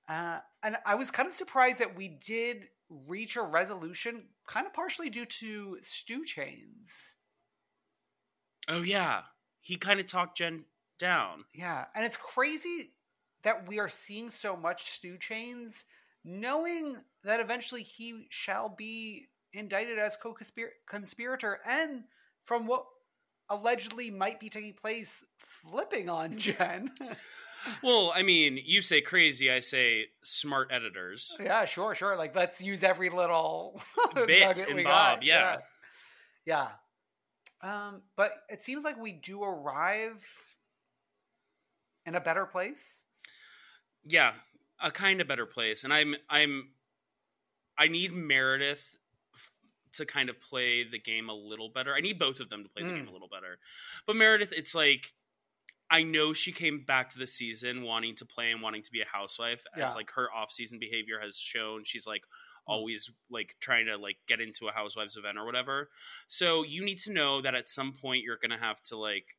[0.09, 4.73] Uh, and I was kind of surprised that we did reach a resolution, kind of
[4.73, 7.17] partially due to stew chains.
[8.69, 9.23] Oh yeah.
[9.61, 10.65] He kind of talked Jen
[10.99, 11.45] down.
[11.55, 12.93] Yeah, and it's crazy
[13.43, 15.85] that we are seeing so much stew chains,
[16.25, 22.05] knowing that eventually he shall be indicted as co-conspirator, and
[22.43, 22.85] from what
[23.51, 26.91] allegedly might be taking place, flipping on Jen.
[27.83, 31.37] Well, I mean, you say crazy, I say smart editors.
[31.43, 32.17] yeah, sure, sure.
[32.17, 33.81] Like let's use every little
[34.15, 35.57] Bit and Bob, yeah.
[36.45, 36.69] yeah.
[37.63, 37.87] yeah.
[37.87, 40.25] Um, but it seems like we do arrive
[42.07, 43.03] in a better place.
[44.05, 44.33] Yeah,
[44.83, 45.85] a kind of better place.
[45.85, 46.71] And I'm I'm
[47.77, 48.97] I need Meredith
[49.93, 51.95] to kind of play the game a little better.
[51.95, 53.11] I need both of them to play the game Mm.
[53.11, 53.59] a little better.
[54.07, 55.13] But Meredith, it's like
[55.91, 59.01] I know she came back to the season wanting to play and wanting to be
[59.01, 59.93] a housewife as Yeah.
[59.95, 61.85] Like her off-season behavior has shown.
[61.85, 62.25] She's like
[62.67, 65.89] always like trying to like get into a housewives event or whatever.
[66.27, 69.37] So you need to know that at some point you're going to have to like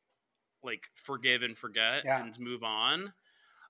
[0.62, 2.20] like forgive and forget Yeah.
[2.22, 3.12] and move on.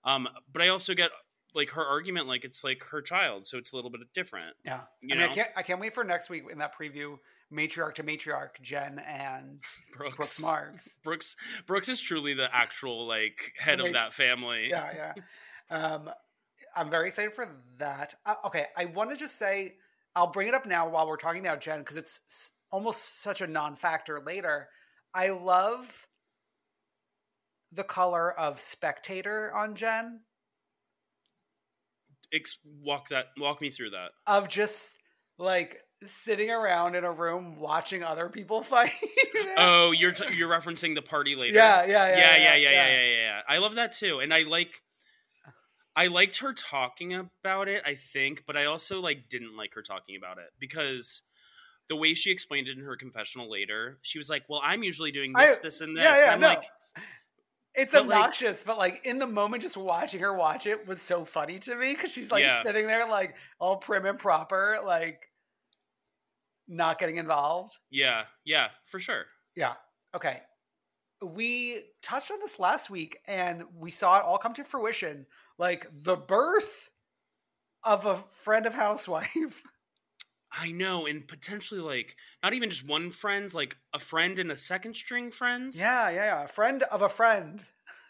[0.03, 1.11] Um but I also get
[1.55, 4.57] like her argument like it's like her child, so it's a little bit different.
[4.65, 5.33] Yeah, You and I know?
[5.35, 7.19] can't I can't wait for next week in that preview,
[7.53, 9.61] matriarch to matriarch, Jen and
[9.97, 10.17] Brooks.
[10.17, 10.99] Brooks Marks.
[11.05, 11.37] Brooks
[11.67, 14.69] Brooks is truly the actual like head of that family.
[14.71, 15.13] Yeah,
[15.71, 15.77] yeah.
[15.77, 16.11] Um,
[16.77, 18.15] I'm very excited for that.
[18.25, 19.75] Uh, okay, I want to just say
[20.15, 23.41] I'll bring it up now while we're talking about Jen because it's s- almost such
[23.41, 24.69] a non-factor later.
[25.15, 26.07] I love
[27.73, 30.21] the color of spectator on Jen
[32.33, 34.11] Ex- walk that walk me through that.
[34.27, 34.97] of just
[35.39, 38.93] like sitting around in a room watching other people fight.
[39.57, 41.57] Oh, you're t- you're referencing the party later.
[41.57, 43.05] Yeah, yeah, yeah, yeah, yeah, yeah, yeah, yeah, yeah.
[43.05, 43.41] yeah, yeah.
[43.49, 44.81] I love that too, and I like.
[45.97, 49.83] I liked her talking about it, I think, but I also like didn't like her
[49.83, 51.23] talking about it because
[51.89, 55.11] the way she explained it in her confessional later, she was like, "Well, I'm usually
[55.11, 56.49] doing this, I- this, and this." Yeah, yeah, I'm no.
[56.49, 56.65] like,
[57.75, 61.01] It's But, like- obnoxious, but like in the moment, just watching her watch it was
[61.01, 62.63] so funny to me because she's like Yeah.
[62.63, 65.31] sitting there, like all prim and proper, like
[66.67, 67.77] not getting involved.
[67.91, 69.75] "Yeah, yeah, for sure." Yeah.
[70.15, 70.43] Okay.
[71.23, 75.27] We touched on this last week and we saw it all come to fruition.
[75.59, 76.91] Like the birth
[77.85, 79.63] of a friend of housewife.
[80.53, 84.57] I know, and potentially like not even just one friend's, like a friend and a
[84.57, 85.79] second string friends.
[85.79, 86.45] yeah, yeah, yeah.
[86.45, 87.65] A friend of a friend.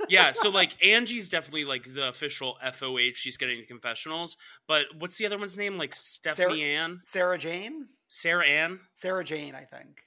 [0.09, 0.33] yeah.
[0.33, 3.15] So like Angie's definitely like the official FOH.
[3.15, 5.77] She's getting the confessionals, but what's the other one's name?
[5.77, 7.89] Like Stephanie Ann, Sarah Jane?
[8.09, 8.81] Sarah Ann.
[8.95, 10.03] Sarah Jane, I think.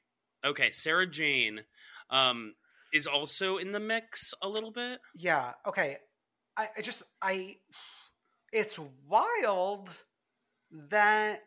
[0.46, 1.62] Okay, Sarah Jane
[2.10, 2.54] um,
[2.94, 5.00] is also in the mix a little bit.
[5.16, 5.54] Yeah.
[5.66, 5.98] Okay.
[6.58, 7.58] I, I just I
[8.52, 9.90] it's wild
[10.90, 11.42] that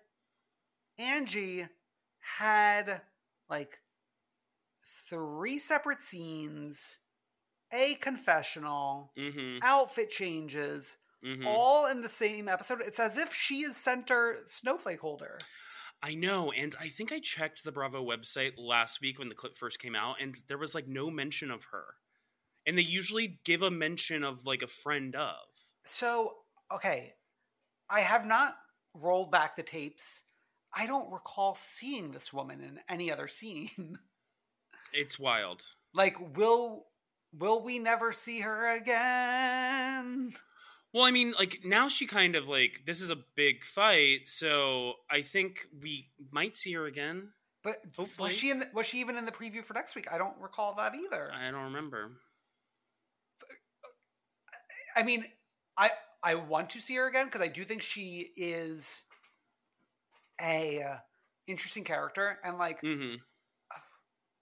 [0.98, 1.66] Angie
[2.20, 3.02] had
[3.48, 3.80] like
[5.08, 6.98] three separate scenes,
[7.72, 9.58] a confessional, Mm-hmm.
[9.62, 12.80] outfit changes, hmm all in the same episode.
[12.84, 15.38] It's as if she is center snowflake holder.
[16.02, 19.56] I know, and I think I checked the Bravo website last week when the clip
[19.56, 21.84] first came out, and there was like no mention of her.
[22.66, 25.36] And they usually give a mention of like a friend of.
[25.84, 26.34] So,
[26.72, 27.14] okay,
[27.88, 28.56] I have not
[28.94, 30.24] rolled back the tapes.
[30.78, 33.98] I don't recall seeing this woman in any other scene.
[34.92, 35.62] It's wild.
[35.92, 36.86] like, will
[37.36, 40.32] will we never see her again?
[40.94, 44.94] Well, I mean, like now she kind of like this is a big fight, so
[45.10, 47.30] I think we might see her again.
[47.62, 48.28] But Hopefully.
[48.28, 50.06] was she in the, was she even in the preview for next week?
[50.10, 51.30] I don't recall that either.
[51.34, 52.12] I don't remember.
[54.94, 55.24] I mean,
[55.76, 55.90] I
[56.22, 59.02] I want to see her again because I do think she is
[60.40, 60.98] a uh,
[61.46, 63.16] interesting character and like hmm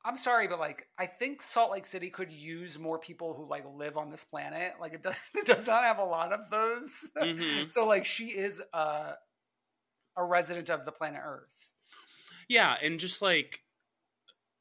[0.04, 3.64] I'm sorry, but like I think Salt Lake City could use more people who like
[3.66, 4.74] live on this planet.
[4.78, 7.10] Like it does, it does not have a lot of those.
[7.20, 7.66] Mhm.
[7.66, 9.14] so like she is a
[10.16, 11.72] a resident of the planet Earth.
[12.48, 13.64] Yeah, and just like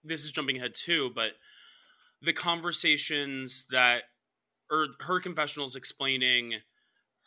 [0.04, 1.34] this is jumping ahead too, but
[2.22, 4.06] the conversations that
[4.72, 6.62] or her confessionals explaining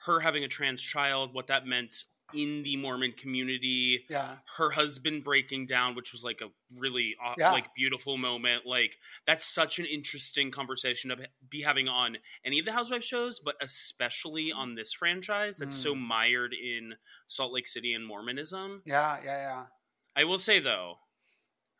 [0.06, 4.04] her having a trans child, what that meant in the Mormon community.
[4.08, 4.36] Yeah.
[4.56, 7.52] Her husband breaking down, which was like a really Yeah.
[7.52, 8.66] like beautiful moment.
[8.66, 13.38] Like that's such an interesting conversation to be having on any of the Housewives shows,
[13.40, 16.00] but especially on this franchise that's so Mm.
[16.00, 18.82] mired in Salt Lake City and Mormonism.
[18.84, 19.66] Yeah, yeah, yeah.
[20.14, 20.98] I will say though,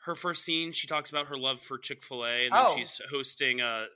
[0.05, 2.77] her first scene, she talks about her love for Chick Fil A, and then Oh.
[2.77, 3.89] she's hosting a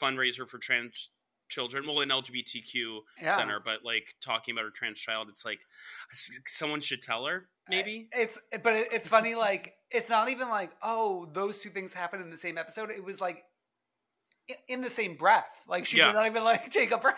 [0.00, 1.10] fundraiser for trans
[1.48, 1.86] children.
[1.86, 3.30] Well, an LGBTQ Yeah.
[3.30, 5.60] center, but like talking about her trans child, it's like
[6.46, 7.48] someone should tell her.
[7.68, 9.34] Maybe It's but it's funny.
[9.34, 12.90] Like it's not even like oh those two things happened in the same episode.
[12.90, 13.44] It was like
[14.68, 15.64] in the same breath.
[15.68, 16.06] Like she Yeah.
[16.08, 17.16] did not even like take a breath.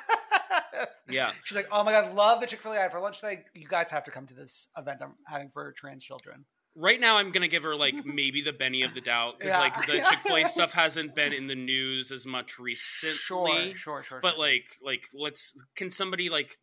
[1.09, 1.33] yeah.
[1.45, 3.45] She's like, oh my god, love the Chick Fil A I had for lunch today.
[3.55, 6.45] You guys have to come to this event I'm having for trans children.
[6.81, 9.59] Right now, I'm gonna give her like maybe the Benny of the doubt because Yeah.
[9.61, 13.75] like the Chick Fil A stuff hasn't been in the news as much recently.
[13.75, 14.21] Sure, sure, sure.
[14.23, 14.41] But sure.
[14.45, 16.57] like, like let's can somebody like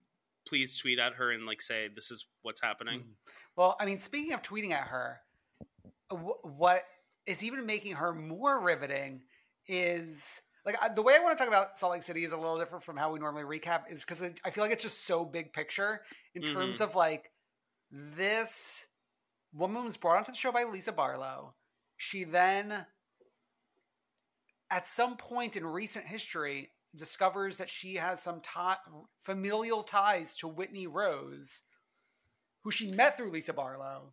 [0.47, 3.04] please tweet at her and like say this is what's happening.
[3.58, 5.19] Well, I mean, speaking of tweeting at her,
[6.10, 6.84] wh- what
[7.25, 9.21] is even making her more riveting
[9.67, 12.38] is like I- the way I want to talk about Salt Lake City is a
[12.38, 15.25] little different from how we normally recap, is because I feel like it's just so
[15.25, 16.01] big picture
[16.36, 16.82] in terms Mhm.
[16.82, 17.32] of like
[17.91, 18.88] this
[19.56, 21.54] woman was brought onto the show by Lisa Barlow.
[21.98, 22.86] She then,
[24.70, 28.41] at some point in recent history, discovers that she has some
[29.24, 31.63] familial ties to Whitney Rose,
[32.63, 34.12] who she met through Lisa Barlow.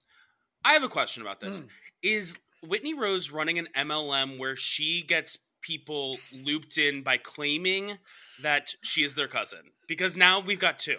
[0.64, 1.60] I have a question about this.
[1.60, 1.66] Mm.
[2.02, 7.98] Is Whitney Rose running an MLM where she gets people looped in by claiming
[8.40, 9.60] that she is their cousin?
[9.88, 10.98] Because now we've got two.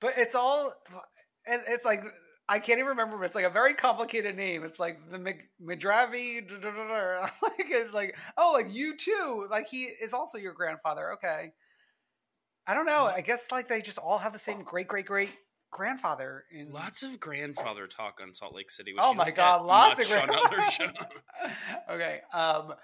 [0.00, 0.74] But it's all,
[1.46, 2.02] it, it's like
[2.50, 3.16] I can't even remember.
[3.16, 4.64] But it's like a very complicated name.
[4.64, 6.50] It's like the Madravi,
[7.42, 9.46] like it's like oh, like you too.
[9.48, 11.12] Like he is also your grandfather.
[11.12, 11.52] Okay,
[12.66, 13.06] I don't know.
[13.06, 15.30] I guess like they just all have the same great great great
[15.70, 16.42] grandfather.
[16.50, 18.94] In Lots of grandfather talk on Salt Lake City.
[18.94, 21.08] Which oh my god, lots of much on other grandfather.
[21.90, 22.20] okay.
[22.34, 22.74] Um.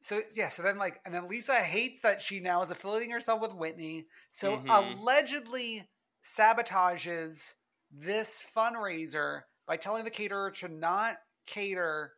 [0.00, 0.48] So yeah.
[0.48, 4.06] So then like, and then Lisa hates that she now is affiliating herself with Whitney.
[4.30, 4.68] So Mhm.
[4.70, 5.88] allegedly
[6.24, 7.54] sabotages
[7.92, 12.12] this fundraiser by telling the caterer to not cater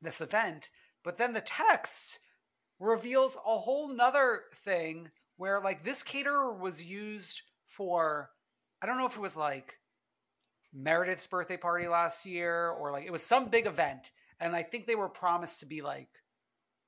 [0.00, 0.68] this event.
[1.02, 2.20] But then the text
[2.78, 8.30] reveals a whole nother thing where like this caterer was used for
[8.82, 9.78] I don't know if it was like
[10.72, 14.10] Meredith's birthday party last year or like it was some big event
[14.40, 16.08] and I think they were promised to be like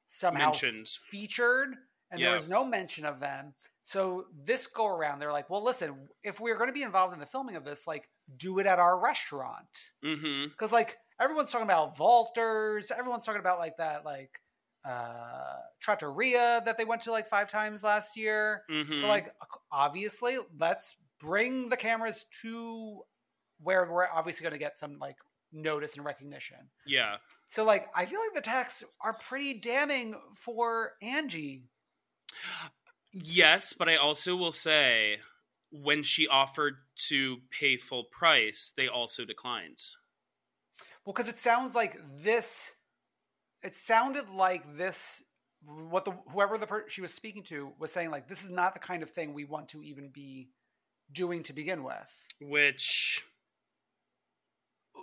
[0.06, 0.50] somehow
[0.96, 1.74] featured
[2.10, 2.26] and Yeah.
[2.28, 3.54] there was no mention of them.
[3.84, 7.20] So this go around they're like, "Well, listen, if we're going to be involved in
[7.20, 10.46] the filming of this, like do it at our restaurant." Mm-hmm.
[10.48, 14.40] Because like everyone's talking about Valter's, everyone's talking about like that like
[14.86, 18.62] uh trattoria that they went to like five times last year.
[18.70, 19.00] Mhm.
[19.00, 19.34] So like
[19.70, 23.02] obviously, let's bring the cameras to
[23.60, 25.16] where we're obviously going to get some like
[25.52, 26.56] notice and recognition.
[26.86, 27.16] Yeah.
[27.48, 31.64] So like I feel like the texts are pretty damning for Angie.
[33.14, 35.18] Yes, but I also will say
[35.70, 36.74] when she offered
[37.08, 39.78] to pay full price, they also declined.
[41.04, 42.74] Well, because it sounds like this.
[43.62, 45.22] It sounded like this.
[45.64, 48.74] What the whoever the per- she was speaking to was saying, like this is not
[48.74, 50.50] the kind of thing we want to even be
[51.12, 52.26] doing to begin with.
[52.40, 53.22] Which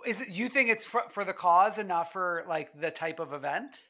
[0.06, 3.20] Is it you think it's for, for the cause and not for like the type
[3.20, 3.88] of event?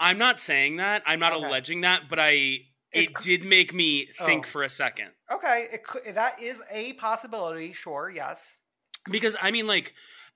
[0.00, 1.02] I'm not saying that.
[1.06, 1.44] I'm not Okay.
[1.44, 2.60] alleging that, but I
[2.92, 4.48] it did make me think Oh.
[4.50, 5.10] for a second.
[5.30, 7.72] Okay, it that is a possibility.
[7.72, 8.60] Sure, yes.
[9.10, 9.94] because I mean, like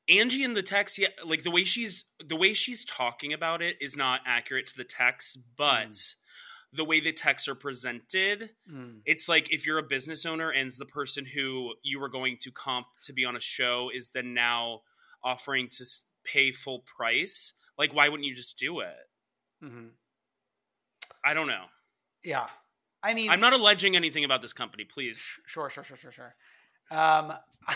[0.08, 3.76] Angie in the text, yeah, like the way she's the way she's talking about it
[3.80, 6.14] is not accurate to the text, but
[6.72, 9.00] the way the texts are presented, Mm.
[9.06, 12.50] it's like if you're a business owner and the person who you were going to
[12.50, 14.82] comp to be on a show is then now
[15.22, 15.84] offering to
[16.24, 18.96] pay full price, like why wouldn't you just do it?
[19.60, 19.88] hmm
[21.24, 21.64] I don't know.
[22.26, 22.46] Yeah,
[23.04, 25.22] I mean, I'm not alleging anything about this company, please.
[25.46, 26.34] Sure, sure, sure, sure, sure.
[26.90, 27.32] Um,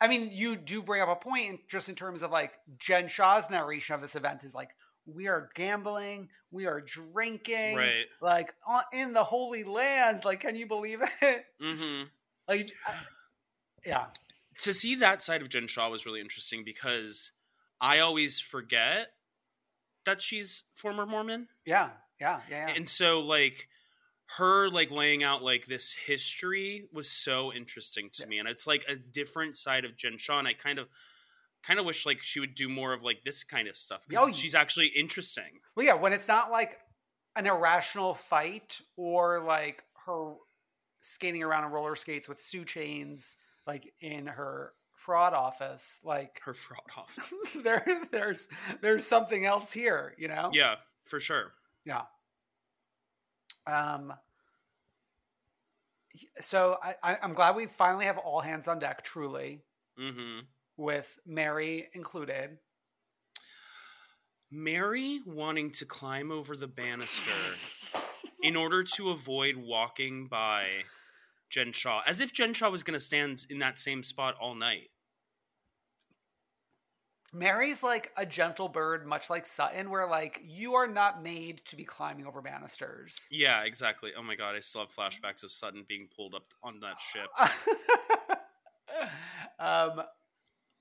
[0.00, 3.06] I mean, you do bring up a point in, just in terms of like Jen
[3.08, 4.70] Shaw's narration of this event is like,
[5.06, 8.06] we are gambling, we are drinking, Right.
[8.20, 8.52] like
[8.92, 10.24] in the Holy Land.
[10.24, 11.44] Like, can you believe it?
[11.60, 12.02] hmm
[12.48, 12.94] Like, I-
[13.86, 14.06] yeah,
[14.58, 17.30] to see that side of Jen Shaw was really interesting because
[17.80, 19.08] I always forget
[20.10, 21.48] that she's former Mormon.
[21.64, 21.90] yeah,
[22.20, 22.74] yeah, yeah, yeah.
[22.76, 23.68] And so like
[24.36, 28.38] her like laying out like this history was so interesting to me.
[28.38, 30.38] And it's like a different side of Jen Shaw.
[30.38, 30.88] And I kind of
[31.62, 34.06] kind of wish like she would do more of like this kind of stuff.
[34.08, 35.60] 'cause Oh, she's actually interesting.
[35.74, 36.78] Well, yeah, when it's not like
[37.36, 40.34] an irrational fight or like her
[41.00, 43.36] skating around on roller skates with Sue chains,
[43.66, 45.98] like in her fraud office.
[46.04, 47.54] Like Her fraud office.
[47.64, 48.48] there, there's
[48.80, 50.50] there's something else here, you know?
[50.52, 51.52] yeah, for sure.
[51.84, 52.02] Yeah.
[53.66, 54.12] Um.
[56.40, 59.02] So I, I, I'm glad we finally have all hands on deck.
[59.02, 59.62] Truly,
[59.98, 60.40] hmm
[60.76, 62.58] with Mary included.
[64.50, 67.30] Mary wanting to climb over the banister
[68.42, 70.66] in order to avoid walking by
[71.50, 74.54] Jen Shaw, as if Jen Shaw was going to stand in that same spot all
[74.54, 74.90] night.
[77.32, 81.76] Mary's like a gentle bird, much like Sutton, where like you are not made to
[81.76, 83.28] be climbing over banisters.
[83.30, 84.10] Yeah, exactly.
[84.16, 87.28] Oh my god, I still have flashbacks of Sutton being pulled up on that ship.
[89.60, 90.02] um,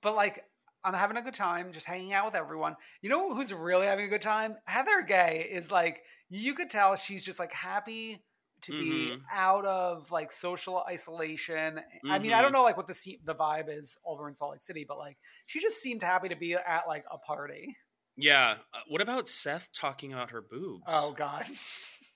[0.01, 0.45] but like
[0.83, 2.75] I'm having a good time, just hanging out with everyone.
[3.01, 4.55] You know who's really having a good time?
[4.65, 8.23] Heather Gay is like you could tell she's just like happy
[8.63, 9.21] to be Mhm.
[9.31, 11.81] out of like social isolation.
[12.09, 12.53] I mean, I don't Mhm.
[12.55, 15.59] know like what the the vibe is over in Salt Lake City, but like she
[15.59, 17.77] just seemed happy to be at like a party.
[18.15, 18.57] Yeah.
[18.73, 20.83] Uh, what about Seth talking about her boobs?
[20.87, 21.45] Oh God,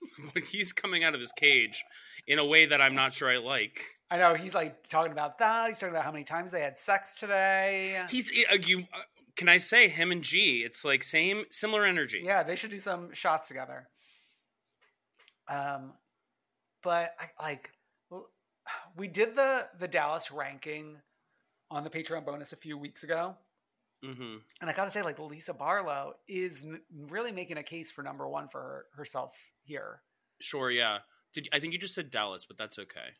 [0.49, 1.83] He's coming out of his cage
[2.27, 3.85] in a way that I'm not sure I like.
[4.11, 5.69] I know he's like talking about that.
[5.69, 8.05] He's talking about how many times they had sex today.
[8.09, 8.79] He's uh, you.
[8.93, 9.01] Uh,
[9.35, 10.63] can I say him and G?
[10.63, 12.21] It's like same similar energy.
[12.23, 13.89] Yeah, they should do some shots together.
[15.47, 15.93] Um,
[16.83, 17.71] but I like
[18.97, 20.97] we did the the Dallas ranking
[21.71, 23.35] on the Patreon bonus a few weeks ago,
[24.03, 27.91] hmm and I got to say, like Lisa Barlow is m- really making a case
[27.91, 30.01] for number one for her, herself here.
[30.39, 30.69] Sure.
[30.69, 30.99] Yeah.
[31.33, 33.15] Did I think you just said Dallas, but that's okay.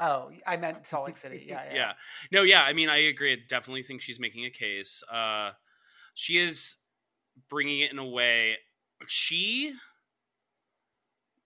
[0.00, 1.44] Oh, I meant Salt Lake City.
[1.46, 1.74] Yeah, yeah.
[1.74, 1.92] yeah.
[2.32, 2.62] No, yeah.
[2.62, 3.32] I mean, I agree.
[3.32, 5.02] I definitely think she's making a case.
[5.10, 5.50] Uh,
[6.14, 6.76] she is
[7.48, 8.56] bringing it in a way.
[9.06, 9.74] She,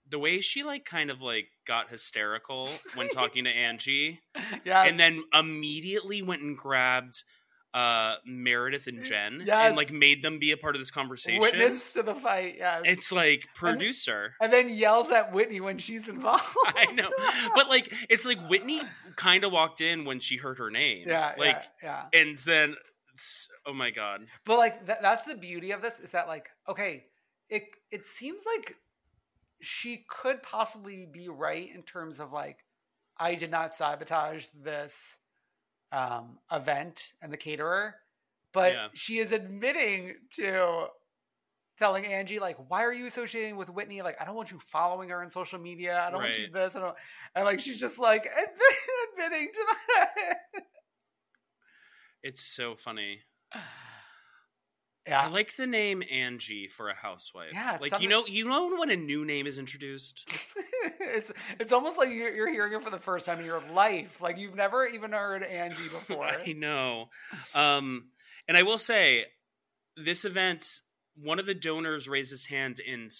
[0.08, 4.20] the way she like kind of like got hysterical when talking to Angie,
[4.64, 4.84] yeah.
[4.84, 7.22] and then immediately went and grabbed
[7.74, 9.66] uh Meredith and Jen Yes.
[9.68, 11.40] and like made them be a part of this conversation.
[11.40, 12.54] witness to the fight.
[12.58, 14.32] Yeah, It's like producer.
[14.40, 16.42] and then yells at Whitney when she's involved.
[16.66, 17.10] I know.
[17.54, 18.80] But like it's like Whitney
[19.16, 21.06] kind of walked in when she heard her name.
[21.08, 22.20] yeah, Like yeah, yeah.
[22.20, 22.76] and then
[23.66, 24.22] oh my god.
[24.46, 27.04] But like th- that's the beauty of this is that like okay,
[27.50, 28.76] it it seems like
[29.60, 32.64] she could possibly be right in terms of like
[33.18, 35.18] I did not sabotage this
[35.92, 37.94] um event and the caterer,
[38.52, 38.88] but Yeah.
[38.94, 40.86] she is admitting to
[41.78, 45.10] telling Angie like why are you associating with Whitney like I don't want you following
[45.10, 46.52] her on social media I don't want you Right.
[46.52, 46.96] this I don't
[47.34, 48.24] and like she's just like
[49.12, 49.66] admitting to
[49.98, 50.34] that
[52.22, 53.20] It's so funny.
[55.06, 57.50] yeah I like the name Angie for a housewife.
[57.52, 60.28] Yeah, like something- you know, you know when a new name is introduced.
[61.00, 61.30] it's
[61.60, 64.20] it's almost like you're, you're hearing it for the first time in your life.
[64.20, 66.26] Like you've never even heard Angie before.
[66.26, 67.10] I know.
[67.54, 68.08] Um,
[68.48, 69.26] and I will say,
[69.96, 70.80] this event,
[71.16, 73.10] one of the donors raised his hand and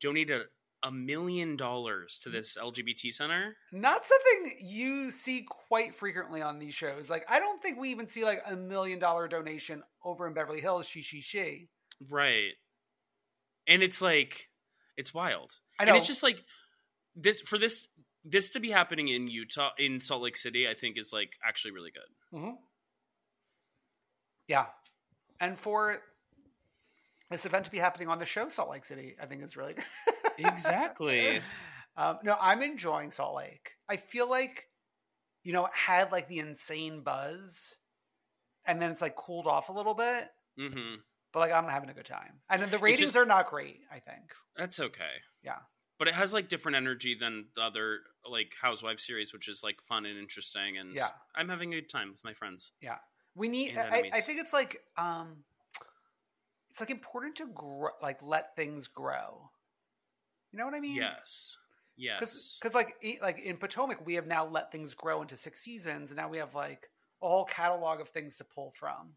[0.00, 0.42] donated
[0.82, 3.56] a million dollars to this LGBT center.
[3.72, 7.10] Not something you see quite frequently on these shows.
[7.10, 10.60] Like I don't think we even see like a million dollar donation over in Beverly
[10.60, 10.86] Hills.
[10.86, 11.68] She she she.
[12.08, 12.52] Right.
[13.66, 14.48] And it's like,
[14.96, 15.52] it's wild.
[15.78, 15.96] I And know.
[15.96, 16.42] it's just like
[17.14, 17.88] this for this
[18.24, 21.72] this to be happening in Utah in Salt Lake City, I think is like actually
[21.72, 22.38] really good.
[22.38, 22.50] hmm
[24.48, 24.66] Yeah,
[25.40, 26.02] and for
[27.30, 29.74] this event to be happening on the show Salt Lake City, I think is really
[29.74, 29.84] good.
[30.38, 31.40] Exactly.
[31.96, 33.72] um, no, I'm enjoying Salt Lake.
[33.88, 34.68] I feel like,
[35.44, 37.76] you know, it had like the insane buzz,
[38.64, 40.28] and then it's like cooled off a little bit.
[40.58, 40.94] hmm
[41.32, 43.80] But like I'm having a good time, and then the ratings just- are not great.
[43.92, 44.32] I think.
[44.56, 45.20] That's okay.
[45.44, 45.58] Yeah.
[45.98, 49.76] But it has like different energy than the other like housewife series, which is like
[49.86, 51.10] fun and interesting and Yeah.
[51.34, 52.72] I'm having a good time with my friends.
[52.80, 52.96] Yeah,
[53.34, 53.76] we need.
[53.76, 55.44] I, I think it's like um,
[56.70, 59.50] it's like important to grow, like let things grow.
[60.52, 60.96] You know what I mean?
[60.96, 61.56] Yes.
[61.96, 62.58] Yes.
[62.60, 66.16] Because like like in Potomac, we have now let things grow into six seasons, and
[66.16, 66.88] now we have like
[67.22, 69.14] a whole catalog of things to pull from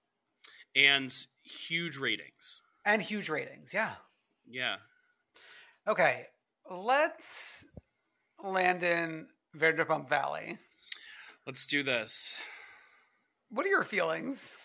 [0.76, 2.62] and huge ratings.
[2.86, 3.74] and huge ratings.
[3.74, 3.92] Yeah.
[4.50, 4.78] Yeah.
[5.88, 6.28] Okay,
[6.70, 7.66] let's
[8.44, 9.28] land in
[9.58, 10.58] Vanderpump Valley.
[11.46, 12.40] Let's do this.
[13.50, 14.56] What are your feelings?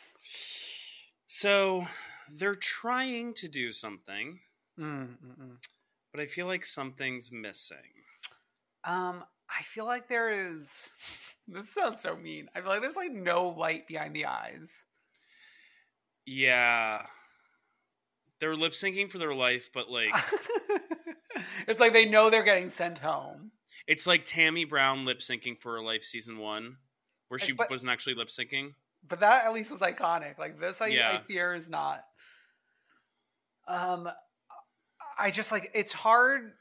[1.26, 1.86] So
[2.32, 4.40] they're trying to do something,
[4.76, 7.76] but I feel like something's missing.
[8.84, 10.90] Um, I feel like there is.
[11.50, 12.48] This sounds so mean.
[12.54, 14.84] I feel like there's like no light behind the eyes.
[16.26, 17.06] Yeah.
[18.40, 20.10] They're lip syncing for their life, but like
[21.66, 23.50] it's like they know they're getting sent home.
[23.86, 26.76] It's like Tammy Brown lip syncing for her life season one,
[27.28, 28.74] where she But- wasn't actually lip syncing.
[29.08, 30.38] but that at least was iconic.
[30.38, 31.18] Like this, I, I Yeah.
[31.26, 32.04] fear is not.
[33.68, 34.08] Um,
[35.18, 36.52] I just like it's hard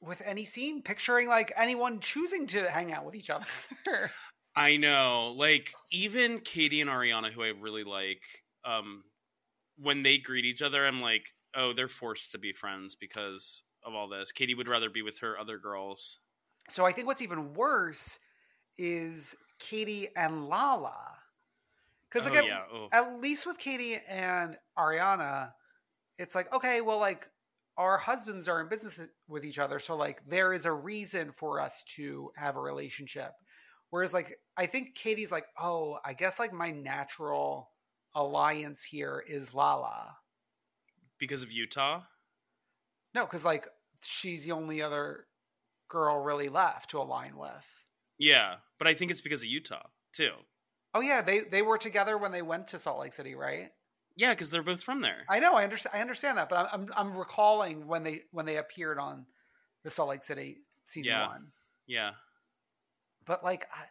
[0.00, 3.46] with any scene picturing like anyone choosing to hang out with each other.
[4.56, 5.34] I know.
[5.36, 8.22] Like even Katie and Ariana, who I really like,
[8.64, 9.04] um,
[9.78, 13.94] when they greet each other, I'm like, oh, they're forced to be friends because of
[13.94, 14.32] all this.
[14.32, 16.18] Katie would rather be with her other girls.
[16.68, 18.18] so I think what's even worse
[18.78, 20.94] is Katie and Lala.
[22.08, 22.60] Because like Oh, at, yeah.
[22.72, 22.88] Oh.
[22.92, 25.50] at least with Katie and Ariana,
[26.18, 27.28] it's like okay, well, like
[27.76, 31.60] our husbands are in business with each other, so like there is a reason for
[31.60, 33.32] us to have a relationship.
[33.90, 37.70] Whereas like I think Katie's like, oh, I guess like my natural
[38.14, 40.16] alliance here is Lala.
[41.18, 42.02] Because of Utah?
[43.14, 43.66] No, because like
[44.02, 45.26] she's the only other
[45.88, 47.84] girl really left to align with.
[48.18, 48.56] Yeah.
[48.78, 50.32] But I think it's because of Utah, too.
[50.94, 53.70] Oh yeah, they they were together when they went to Salt Lake City, right?
[54.16, 55.24] Yeah, because they're both from there.
[55.28, 58.46] I know, I understand, I understand that, but I'm, I'm I'm recalling when they when
[58.46, 59.26] they appeared on
[59.82, 61.28] the Salt Lake City season Yeah.
[61.28, 61.46] one.
[61.86, 62.10] Yeah.
[63.26, 63.84] But like I,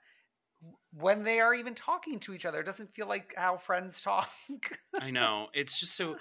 [0.94, 4.30] when they are even talking to each other, it doesn't feel like how friends talk.
[5.00, 5.48] I know.
[5.54, 6.16] It's just so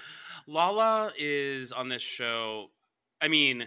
[0.48, 2.70] Lala is on this show.
[3.20, 3.64] I mean,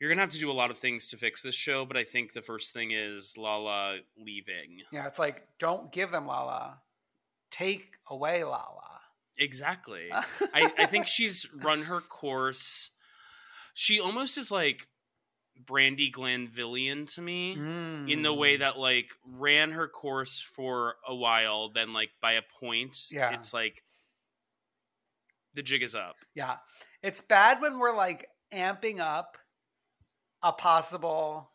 [0.00, 1.96] you're going to have to do a lot of things to fix this show, but
[1.96, 4.80] I think the first thing is Lala leaving.
[4.92, 6.80] yeah, it's like don't give them Lala,
[7.54, 9.00] take away Lala.
[9.38, 10.08] Exactly.
[10.12, 12.90] I, I think she's run her course.
[13.74, 14.86] She almost is like
[15.64, 18.38] Brandi Glanvillian to me in the Mm.
[18.38, 23.32] way that like ran her course for a while, then like by a point, Yeah.
[23.34, 23.82] it's like
[25.54, 26.16] the jig is up.
[26.34, 26.56] Yeah.
[27.02, 29.38] It's bad when we're like amping up
[30.42, 31.50] a possible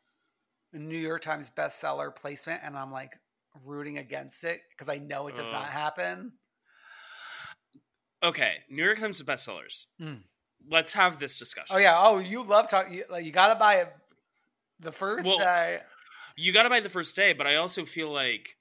[0.73, 3.13] New York Times bestseller placement and I'm like
[3.65, 5.53] rooting against it because I know it does Ugh.
[5.53, 6.33] not happen.
[8.21, 9.85] Okay, New York Times bestsellers.
[10.01, 10.21] Mm.
[10.69, 11.75] Let's have this discussion.
[11.75, 11.95] Oh yeah.
[11.97, 12.93] Oh, you love talking.
[12.93, 13.93] You, like, you got to buy it
[14.79, 15.79] the first Well, day.
[16.35, 18.57] You got to buy the first day, but I also feel like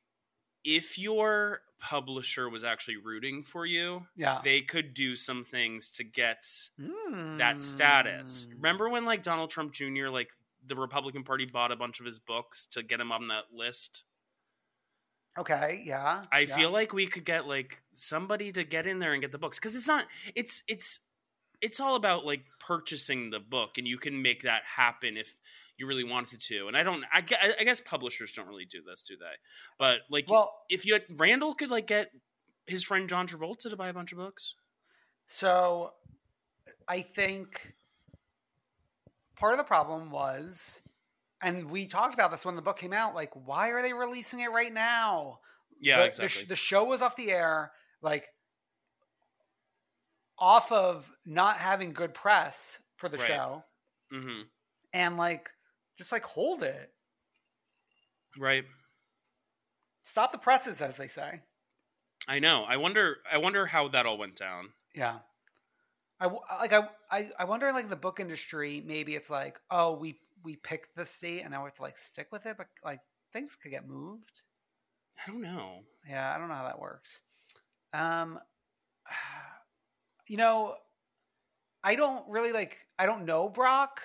[0.64, 4.40] if your publisher was actually rooting for you, Yeah.
[4.42, 6.42] they could do some things to get
[6.80, 7.38] Mm.
[7.38, 8.46] that status.
[8.54, 10.08] Remember when like Donald Trump Jr.
[10.08, 10.30] like
[10.64, 14.04] the Republican Party bought a bunch of his books to get him on that list?
[15.38, 15.82] Okay.
[15.84, 16.24] Yeah.
[16.32, 16.56] I yeah.
[16.56, 19.58] feel like we could get like somebody to get in there and get the books
[19.58, 21.00] because it's not it's it's
[21.60, 25.34] it's all about like purchasing the book and you can make that happen if
[25.76, 27.22] you really wanted to and i don't i,
[27.58, 29.26] I guess publishers don't really do this do they
[29.78, 32.10] but like Well- if you had, randall could like get
[32.66, 34.54] his friend john travolta to buy a bunch of books
[35.26, 35.92] So
[36.88, 37.74] I think
[39.36, 40.80] part of the problem was,
[41.42, 44.40] and we talked about this when the book came out, like, why are they releasing
[44.40, 45.40] it right now?
[45.80, 47.72] yeah the, exactly The, the show was off the air,
[48.02, 48.28] like,
[50.38, 53.28] off of not having good press for the Right.
[53.28, 53.64] show,
[54.10, 54.42] hmm
[54.92, 55.50] and like,
[55.96, 56.92] just like hold it,
[58.38, 58.64] right
[60.02, 61.42] stop the presses, as they say.
[62.28, 65.20] i know i wonder i wonder how that all went down Yeah.
[66.20, 70.20] I like I, I I wonder like the book industry maybe it's like oh we
[70.44, 73.00] we picked the state and now we have to like stick with it but like
[73.32, 74.42] things could get moved.
[75.18, 75.80] I don't know.
[76.08, 77.20] Yeah I don't know how that works.
[77.92, 78.38] Um
[80.28, 80.74] you know
[81.82, 84.02] I don't really like I don't know Brock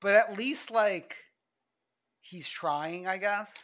[0.00, 1.16] but at least like
[2.20, 3.54] he's trying I guess.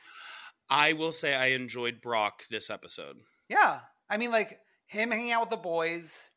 [0.71, 3.19] I will say i enjoyed brock this episode.
[3.49, 3.81] Yeah.
[4.09, 6.31] I mean like him hanging out with the boys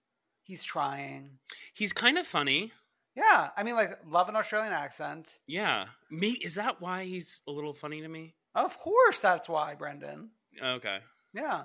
[0.44, 1.40] he's trying.
[1.74, 2.72] He's kind of funny
[3.18, 5.40] Yeah, I mean, like, love an Australian accent.
[5.48, 9.76] yeah me is that why he's a little funny to me Of course, that's why,
[9.76, 10.30] Brendan.
[10.64, 11.00] okay
[11.34, 11.64] Yeah.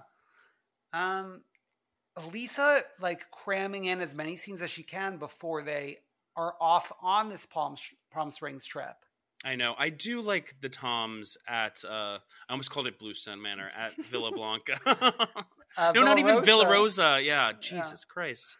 [0.92, 1.42] Um,
[2.32, 5.98] Lisa like cramming in as many scenes as she can before they
[6.36, 7.76] are off on this Palm
[8.11, 8.96] Palm Springs trip.
[9.44, 9.74] I know.
[9.78, 14.30] I do like the Toms at uh I almost called it Bluestone Manor at Villa
[14.32, 14.78] Blanca.
[14.84, 17.03] Uh, no, not even Villa Rosa.
[17.14, 17.22] Rosa.
[17.22, 18.57] Yeah, Jesus Christ.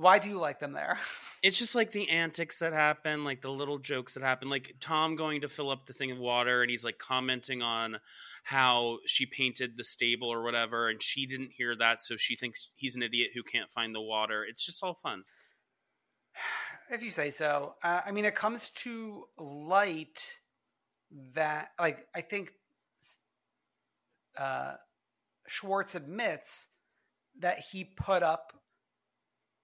[0.00, 0.98] Why do you like them there?
[1.42, 5.16] It's just like the antics that happen, like the little jokes that happen, like Tom
[5.16, 7.96] going to fill up the thing of water and he's like commenting on
[8.42, 12.70] how she painted the stable or whatever and she didn't hear that so she thinks
[12.74, 14.44] he's an idiot who can't find the water.
[14.44, 15.24] It's just all fun.
[16.90, 17.76] if you say so.
[17.82, 20.40] Uh, I mean, it comes to light
[21.32, 22.52] that, like, I think
[24.38, 24.74] uh,
[25.46, 26.68] Schwartz admits
[27.38, 28.59] that he put up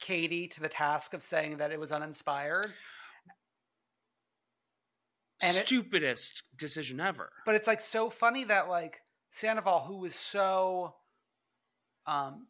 [0.00, 2.72] Katie to the task of saying that it was uninspired.
[5.40, 7.30] And it- Stupidest decision ever.
[7.44, 10.94] But it's like so funny that like Sandoval, who was so
[12.06, 12.46] um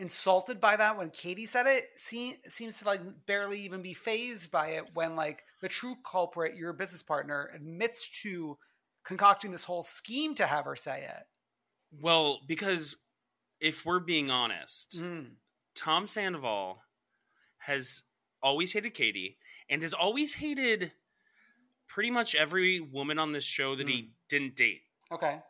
[0.00, 4.50] insulted by that when Katie said it, se- seems to like barely even be phased
[4.50, 8.56] by it when like the true culprit, your business partner, admits to
[9.04, 11.24] concocting this whole scheme to have her say it.
[12.00, 12.96] Well, because
[13.60, 15.30] if we're being honest, Mm.
[15.78, 16.82] Tom Sandoval
[17.58, 18.02] has
[18.42, 19.38] always hated Katie
[19.70, 20.92] and has always hated
[21.86, 23.88] pretty much every woman on this show that Hmm.
[23.90, 24.82] he didn't date.
[25.12, 25.40] Okay.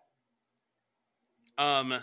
[1.56, 2.02] Um,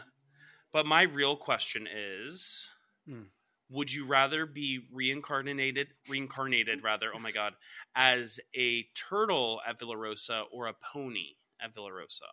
[0.72, 2.74] but my real question is,
[3.06, 3.26] Hmm.
[3.70, 7.14] would you rather be reincarnated, reincarnated rather?
[7.14, 7.56] Oh my god,
[7.96, 12.26] as a turtle at Villa Rosa or a pony at Villa Rosa?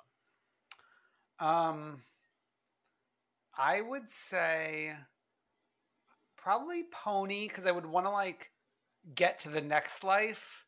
[1.39, 2.03] Um,
[3.55, 4.97] I would say
[6.43, 8.51] probably pony because I would want to like
[9.15, 10.65] get to the next life.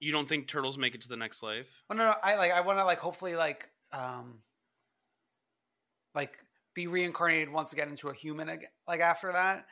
[0.00, 1.84] You don't think turtles make it to the next life?
[1.88, 4.40] Well, no, no, I like I want to like hopefully like um
[6.14, 6.38] like
[6.74, 9.66] be reincarnated once again into a human again, like after that.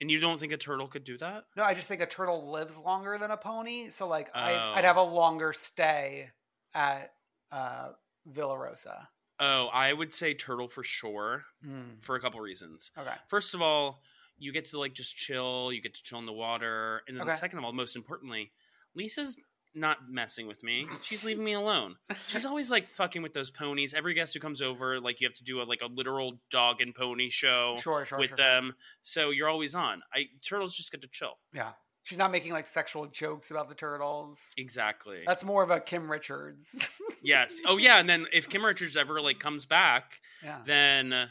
[0.00, 1.44] And you don't think a turtle could do that?
[1.56, 4.72] No, I just think a turtle lives longer than a pony, so like I, Oh.
[4.76, 6.30] I'd have a longer stay
[6.74, 7.12] at
[7.52, 7.90] uh
[8.26, 9.08] Villa Rosa.
[9.40, 12.02] Oh, I would say turtle for sure Mm.
[12.02, 12.90] for a couple reasons.
[12.98, 13.14] Okay.
[13.26, 14.02] First of all,
[14.38, 17.26] you get to like just chill, you get to chill in the water, and then
[17.26, 17.36] Okay.
[17.36, 18.52] second of all, most importantly,
[18.94, 19.38] Lisa's
[19.74, 20.84] not messing with me.
[21.02, 21.96] She's leaving me alone.
[22.26, 23.94] She's always like fucking with those ponies.
[23.94, 26.80] Every guest who comes over, like you have to do a like a literal dog
[26.80, 28.74] and pony show Sure, sure, with sure, them.
[29.02, 30.02] So you're always on.
[30.12, 31.38] I turtles just get to chill.
[31.54, 31.72] Yeah.
[32.02, 34.40] She's not making like sexual jokes about the turtles.
[34.56, 35.22] Exactly.
[35.26, 36.88] That's more of a Kim Richards.
[37.22, 37.60] yes.
[37.66, 40.58] Oh yeah, and then if Kim Richards ever like comes back, yeah.
[40.64, 41.30] then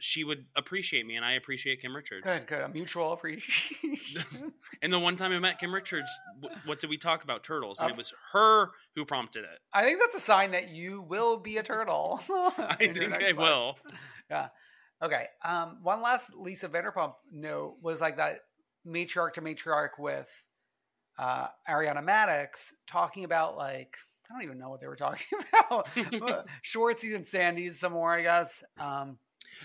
[0.00, 2.26] she would appreciate me and I appreciate Kim Richards.
[2.26, 2.62] Good, good.
[2.62, 4.52] A mutual appreciation.
[4.82, 6.10] And the one time I met Kim Richards,
[6.66, 7.42] what did we talk about?
[7.42, 7.80] Turtles.
[7.80, 9.58] And it was her who prompted it.
[9.72, 12.20] I think that's a sign that you will be a turtle.
[12.28, 13.36] I in think I life.
[13.38, 13.78] will.
[14.28, 14.48] Yeah.
[15.02, 15.24] Okay.
[15.42, 18.40] Um, one last Lisa Vanderpump note was like that
[18.86, 20.28] matriarch to matriarch with
[21.18, 23.96] uh, Ariana Madix talking about like
[24.28, 25.86] I don't even know what they were talking about.
[26.64, 28.64] Shortsies and Sandies some more, I guess.
[28.78, 29.18] Um,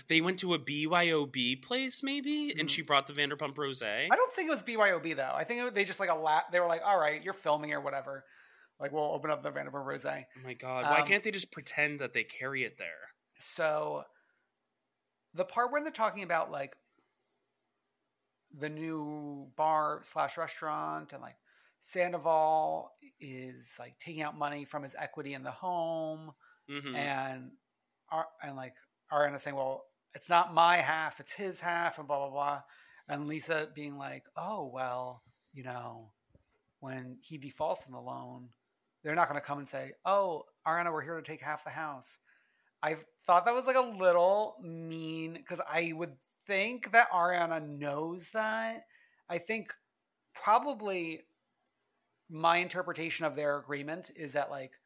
[0.06, 3.82] They went to a BYOB place, maybe, and she brought the Vanderpump Rose.
[3.82, 4.12] Mm-hmm.
[4.12, 5.32] I don't think it was BYOB though.
[5.34, 7.72] I think it, they just like a la- They were like, "All right, you're filming
[7.72, 8.24] or whatever.
[8.78, 10.84] Like, we'll open up the Vanderpump Rose." Oh my god!
[10.84, 12.88] Why Um, can't they just pretend that they carry it there?
[13.38, 14.04] So
[15.34, 16.76] the part when they're talking about like
[18.58, 21.36] the new bar slash restaurant and like
[21.80, 26.32] Sandoval is like taking out money from his equity in the home
[26.68, 26.94] Mhm.
[26.94, 27.52] and
[28.10, 28.74] Ar- and like
[29.12, 32.62] Ariana saying, "Well, it's not my half, it's his half," and blah blah blah,
[33.08, 35.22] and Lisa being like, "Oh well,
[35.52, 36.12] you know,
[36.80, 38.52] when he defaults on the loan,
[39.02, 41.70] they're not going to come and say, "Oh, Ariana, we're here to take half the
[41.70, 42.18] house."
[42.82, 42.96] I
[43.26, 48.86] thought that was like a little mean because I would think that Ariana knows that.
[49.28, 49.74] I think
[50.34, 51.22] probably
[52.28, 54.78] my interpretation of their agreement is that like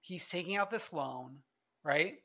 [0.00, 1.42] he's taking out this loan,
[1.82, 2.18] right?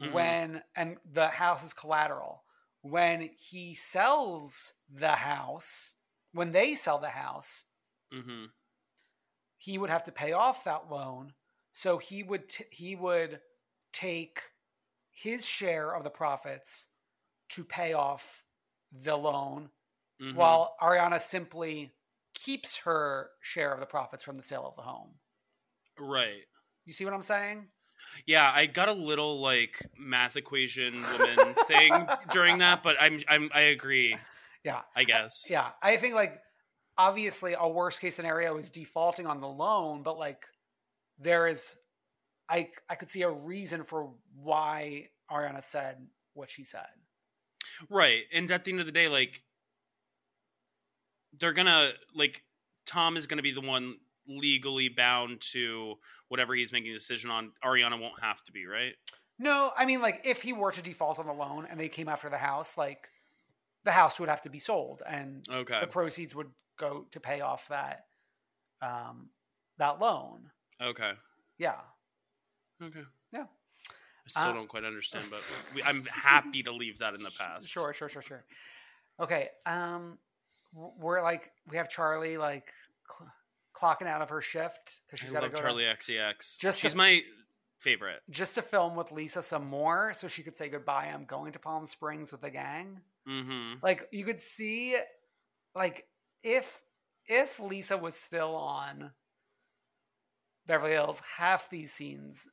[0.00, 0.08] Mhm.
[0.12, 2.44] When and the house is collateral.
[2.82, 5.94] When he sells the house,
[6.32, 7.64] when they sell the house,
[8.10, 8.52] Mhm.
[9.58, 11.34] he would have to pay off that loan.
[11.72, 13.42] So he would t- he would
[13.92, 14.42] take
[15.10, 16.88] his share of the profits
[17.50, 18.42] to pay off
[18.92, 19.70] the loan,
[20.20, 20.34] Mhm.
[20.34, 21.92] while Ariana simply
[22.34, 25.18] keeps her share of the profits from the sale of the home.
[25.98, 26.44] right.
[26.84, 27.70] You see what I'm saying?
[28.26, 33.50] Yeah, I got a little like math equation woman thing during that, but I'm I'm
[33.54, 34.16] I agree.
[34.62, 34.82] Yeah.
[34.94, 35.48] I guess.
[35.48, 36.40] Yeah, I think like
[36.98, 40.46] obviously a worst case scenario is defaulting on the loan, but like
[41.18, 41.76] there is,
[42.48, 46.86] I I could see a reason for why Ariana said what she said.
[47.90, 48.24] Right.
[48.32, 49.42] And at the end of the day, like
[51.38, 52.42] they're gonna like
[52.86, 53.96] Tom is gonna be the one
[54.28, 55.94] legally bound to
[56.28, 57.52] whatever he's making a decision on.
[57.64, 58.94] Ariana won't have to be, right?
[59.38, 62.08] No, I mean like if he were to default on the loan and they came
[62.08, 63.08] after the house, like
[63.84, 65.78] the house would have to be sold and Okay.
[65.80, 68.06] the proceeds would go to pay off that
[68.82, 69.30] um
[69.78, 70.50] that loan.
[70.82, 71.12] Okay.
[71.58, 71.80] Yeah.
[72.82, 73.04] Okay.
[73.32, 73.44] Yeah.
[74.26, 75.40] I still Uh, don't quite understand, but
[75.74, 77.68] we, I'm happy to leave that in the past.
[77.70, 78.44] Sure, sure, sure, sure.
[79.20, 79.48] Okay.
[79.64, 80.18] Um,
[80.74, 82.70] we're like we have Charli like
[83.08, 83.32] cl-
[83.74, 86.58] clocking out of her shift because she's got to love go Charli to, XCX.
[86.58, 87.22] Just She's to- my
[87.78, 88.20] favorite.
[88.30, 91.10] just to film with Lisa some more so she could say goodbye.
[91.14, 93.00] I'm going to Palm Springs with the gang.
[93.28, 93.74] Mm-hmm.
[93.82, 94.96] Like you could see,
[95.74, 96.06] like
[96.42, 96.80] if
[97.26, 99.12] if Lisa was still on
[100.66, 102.48] Beverly Hills, half these scenes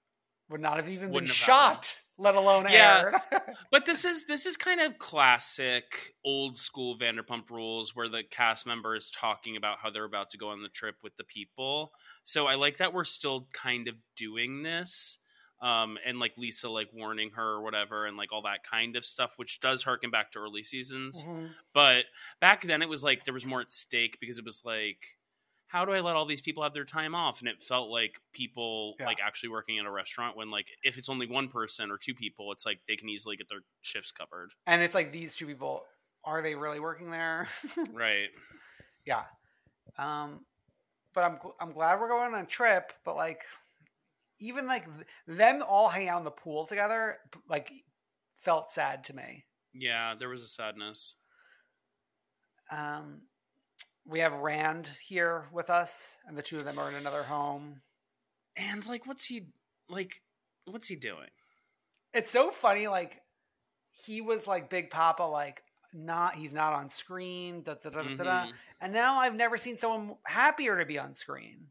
[0.50, 3.02] would not have even been have shot, let alone Yeah.
[3.04, 3.16] aired.
[3.72, 8.66] But this is this is kind of classic old school Vanderpump Rules, where the cast
[8.66, 11.92] member is talking about how they're about to go on the trip with the people.
[12.24, 15.18] So I like that we're still kind of doing this,
[15.62, 19.06] um, and like Lisa like warning her or whatever, and like all that kind of
[19.06, 21.24] stuff, which does harken back to early seasons.
[21.26, 21.50] Mhm.
[21.74, 22.06] But
[22.40, 25.00] back then, it was like there was more at stake because it was like.
[25.74, 27.40] How do I let all these people have their time off?
[27.40, 29.08] And it felt like people Yeah.
[29.08, 32.14] like actually working at a restaurant when like if it's only one person or two
[32.14, 34.52] people, it's like they can easily get their shifts covered.
[34.68, 35.84] and it's like these two people,
[36.24, 37.48] are they really working there?
[37.92, 38.30] Right.
[39.04, 39.24] yeah.
[39.98, 40.46] Um,
[41.16, 42.94] but I'm I'm glad we're going on a trip.
[43.04, 43.42] But like,
[44.40, 44.86] even like
[45.28, 47.18] them all hanging out in the pool together,
[47.50, 47.72] like,
[48.42, 49.46] felt sad to me.
[49.74, 51.16] Yeah, there was a sadness.
[52.72, 53.22] Um,
[54.06, 57.82] we have Rand here with us, and the two of them are in another home.
[58.56, 59.48] And like what's he
[59.90, 60.22] like
[60.66, 61.30] what's he doing?
[62.14, 62.88] It's so funny.
[62.88, 63.22] Like,
[63.92, 65.64] he was like Big Papa, like
[65.94, 67.62] not he's not on screen.
[67.62, 68.46] Da, da, da, da, da, da.
[68.48, 68.54] Mhm.
[68.82, 71.68] And now I've never seen someone happier to be on screen.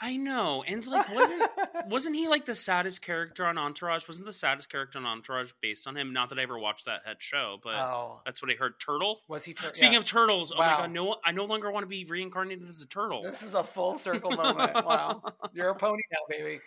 [0.00, 0.64] I know.
[0.66, 1.42] And it's like wasn't
[1.88, 4.08] wasn't he like the saddest character on Entourage?
[4.08, 6.12] Wasn't the saddest character on Entourage based on him?
[6.12, 8.80] Not that I ever watched that head show, but oh, that's what I heard.
[8.80, 9.20] Turtle?
[9.28, 9.52] was he?
[9.52, 9.98] Tur- Speaking yeah.
[9.98, 12.86] of turtles, oh my god, no I no longer want to be reincarnated as a
[12.86, 13.22] turtle.
[13.22, 14.74] This is a full circle moment.
[14.84, 15.22] Wow.
[15.52, 16.60] You're a pony now, baby.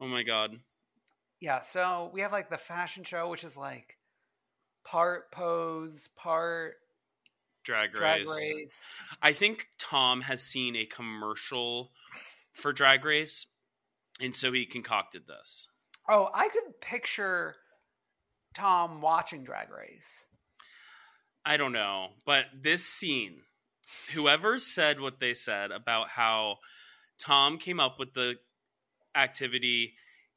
[0.00, 0.56] Oh my god.
[1.40, 3.96] Yeah, so we have like the fashion show, which is like
[4.84, 6.76] part pose, part
[7.64, 7.98] Drag race.
[7.98, 8.82] drag race.
[9.22, 11.92] I think Tom has seen a commercial
[12.52, 13.46] for Drag Race,
[14.20, 15.68] and so he concocted this.
[16.08, 17.56] Oh, I could picture
[18.54, 20.26] Tom watching Drag Race.
[21.44, 23.42] I don't know, but this scene,
[24.14, 26.58] whoever said what they said about how
[27.18, 28.36] Tom came up with the
[29.14, 29.94] activity,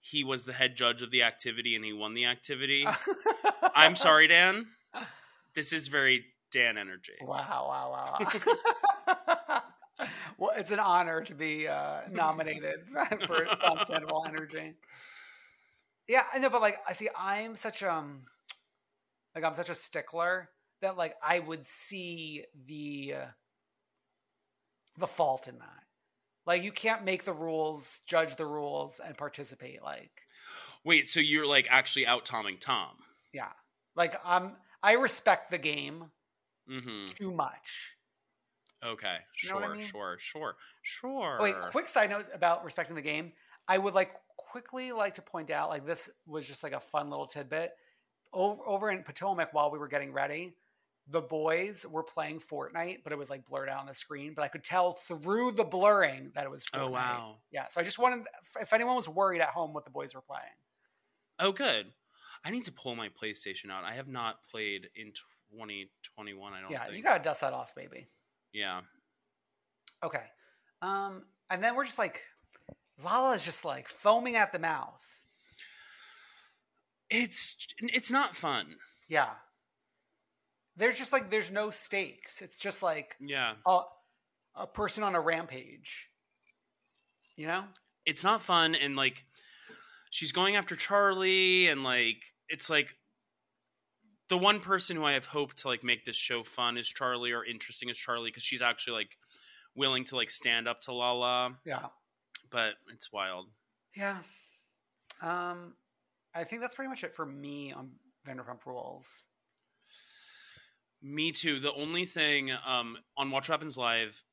[0.10, 2.88] he was the head judge of the activity and he won the activity.
[3.76, 4.68] I'm sorry, Dan.
[5.54, 7.14] This is very Dan energy.
[7.22, 9.62] Wow, wow, wow.
[10.38, 12.82] well, it's an honor to be uh, nominated
[13.26, 14.76] for Tom Sandoval Energy.
[16.08, 18.22] Yeah, I know, but like, I see, I'm such um,
[19.36, 20.50] like I'm such a stickler
[20.82, 23.26] that like I would see the uh,
[24.98, 25.87] the fault in that.
[26.48, 29.84] Like, you can't make the rules, judge the rules, and participate.
[29.84, 30.24] Like,
[30.84, 33.04] Wait, so you're like actually out Tomming Tom?
[33.34, 33.52] yeah,
[33.96, 34.54] like I'm.
[34.82, 36.12] I respect the game
[36.70, 37.08] Mm-hmm.
[37.08, 37.96] too much.
[38.86, 39.82] Okay, You what I sure, mean?
[39.86, 41.40] sure, sure, sure.
[41.42, 43.34] Wait, quick side note about respecting the game.
[43.68, 47.10] I would like quickly like to point out like this was just like a fun
[47.10, 47.74] little tidbit.
[48.34, 50.54] Over, over in Potomac while we were getting ready,
[51.10, 54.34] the boys were playing Fortnite, but it was like blurred out on the screen.
[54.36, 56.82] But I could tell through the blurring that it was Fortnite.
[56.82, 57.36] Oh wow.
[57.52, 58.26] Yeah, so I just wanted
[58.60, 60.44] if anyone was worried at home what the boys were playing.
[61.40, 61.88] Oh, good.
[62.44, 63.84] I need to pull my PlayStation out.
[63.84, 65.08] I have not played in
[65.52, 66.54] 2021.
[66.54, 66.98] I don't Yeah, think.
[66.98, 68.08] you gotta dust that off, baby.
[68.54, 68.82] yeah.
[70.04, 70.24] Okay.
[70.82, 72.22] Um, and then we're just like
[73.04, 75.02] Lala's just like foaming at the mouth.
[77.10, 78.76] It's it's not fun.
[79.08, 79.30] Yeah.
[80.78, 82.42] There's just like there's no stakes.
[82.42, 83.56] It's just like Yeah.
[83.66, 83.82] a
[84.56, 86.10] a person on a rampage.
[87.36, 87.64] You know?
[88.06, 89.26] It's not fun and like
[90.10, 92.96] she's going after Charli and like it's like
[94.30, 97.36] the one person who I have hoped to like make this show fun is Charli
[97.36, 99.18] or interesting is Charli because she's actually like
[99.76, 101.88] willing to like stand up to Lala, Yeah.
[102.50, 103.48] but it's wild.
[103.96, 104.18] Yeah.
[105.22, 105.74] Um
[106.34, 107.92] I think that's pretty much it for me on
[108.28, 109.26] Vanderpump Rules.
[111.02, 111.60] Me too.
[111.60, 114.24] The only thing um, on Watch Happens Live,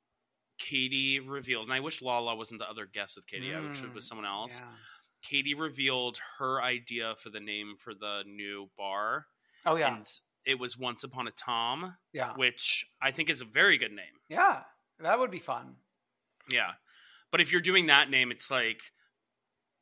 [0.58, 3.54] Katie revealed, and I wish Lala wasn't the other guest with Katie.
[3.54, 4.60] I wish it was Mm, someone else.
[4.60, 4.70] Yeah.
[5.22, 9.26] Katie revealed her idea for the name for the new bar.
[9.66, 9.94] Oh yeah.
[9.96, 10.06] And
[10.46, 12.32] it was Once Upon a Tom, yeah.
[12.36, 14.20] which I think is a very good name.
[14.28, 14.60] Yeah.
[15.00, 15.76] That would be fun.
[16.50, 16.72] Yeah.
[17.32, 18.80] But if you're doing that name, it's like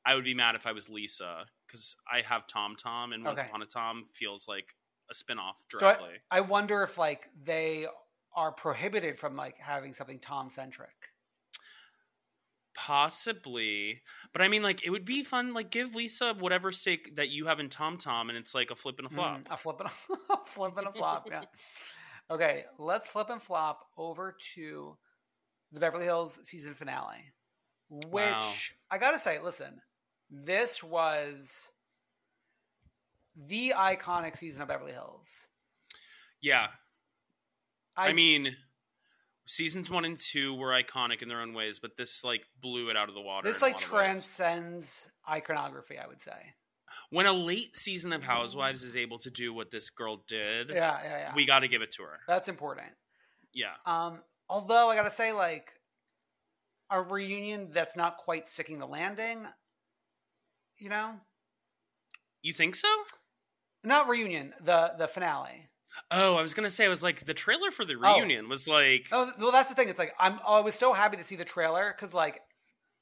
[0.06, 3.40] I would be mad if I was Lisa because I have Tom Tom, and Once
[3.40, 3.48] Okay.
[3.48, 4.74] Upon a Tom feels like
[5.12, 6.10] a spinoff So directly.
[6.30, 7.86] I, I wonder if like they
[8.34, 10.90] are prohibited from like having something Tom centric.
[12.74, 14.00] Possibly,
[14.32, 15.52] but I mean, like, it would be fun.
[15.52, 18.74] Like, give Lisa whatever stake that you have in Tom Tom, and it's like a
[18.74, 19.40] flip and a flop.
[19.40, 21.28] Mm, a flip and a, flip and a flop.
[21.30, 21.42] Yeah.
[22.30, 24.96] Okay, let's flip and flop over to
[25.70, 27.32] the Beverly Hills season finale,
[27.90, 28.52] which Wow.
[28.90, 29.82] I gotta say, listen,
[30.30, 31.70] this was
[33.36, 35.48] the iconic season of Beverly Hills.
[36.40, 36.68] Yeah,
[37.96, 38.56] I, I, mean,
[39.46, 42.96] Seasons one and two were iconic in their own ways, but this like blew it
[42.96, 43.46] out of the water.
[43.46, 44.00] This like lot of ways.
[44.00, 46.54] transcends iconography, I would say.
[47.10, 50.98] When a late season of Housewives is able to do what this girl did, Yeah,
[51.02, 51.34] yeah, yeah.
[51.34, 52.20] we got to give it to her.
[52.26, 52.88] That's important.
[53.52, 53.72] Yeah.
[53.84, 55.72] Um, although I gotta say, like,
[56.90, 59.46] a reunion that's not quite sticking the landing.
[60.78, 61.14] You know,
[62.42, 62.88] You think so?
[63.84, 64.52] Not reunion.
[64.62, 65.68] The the finale.
[66.10, 68.14] Oh, I was gonna say, I was like, the trailer for the Oh.
[68.16, 69.88] reunion was like, Oh, well, that's the thing.
[69.88, 70.40] It's like I'm.
[70.46, 72.40] Oh, I was so happy to see the trailer because, like,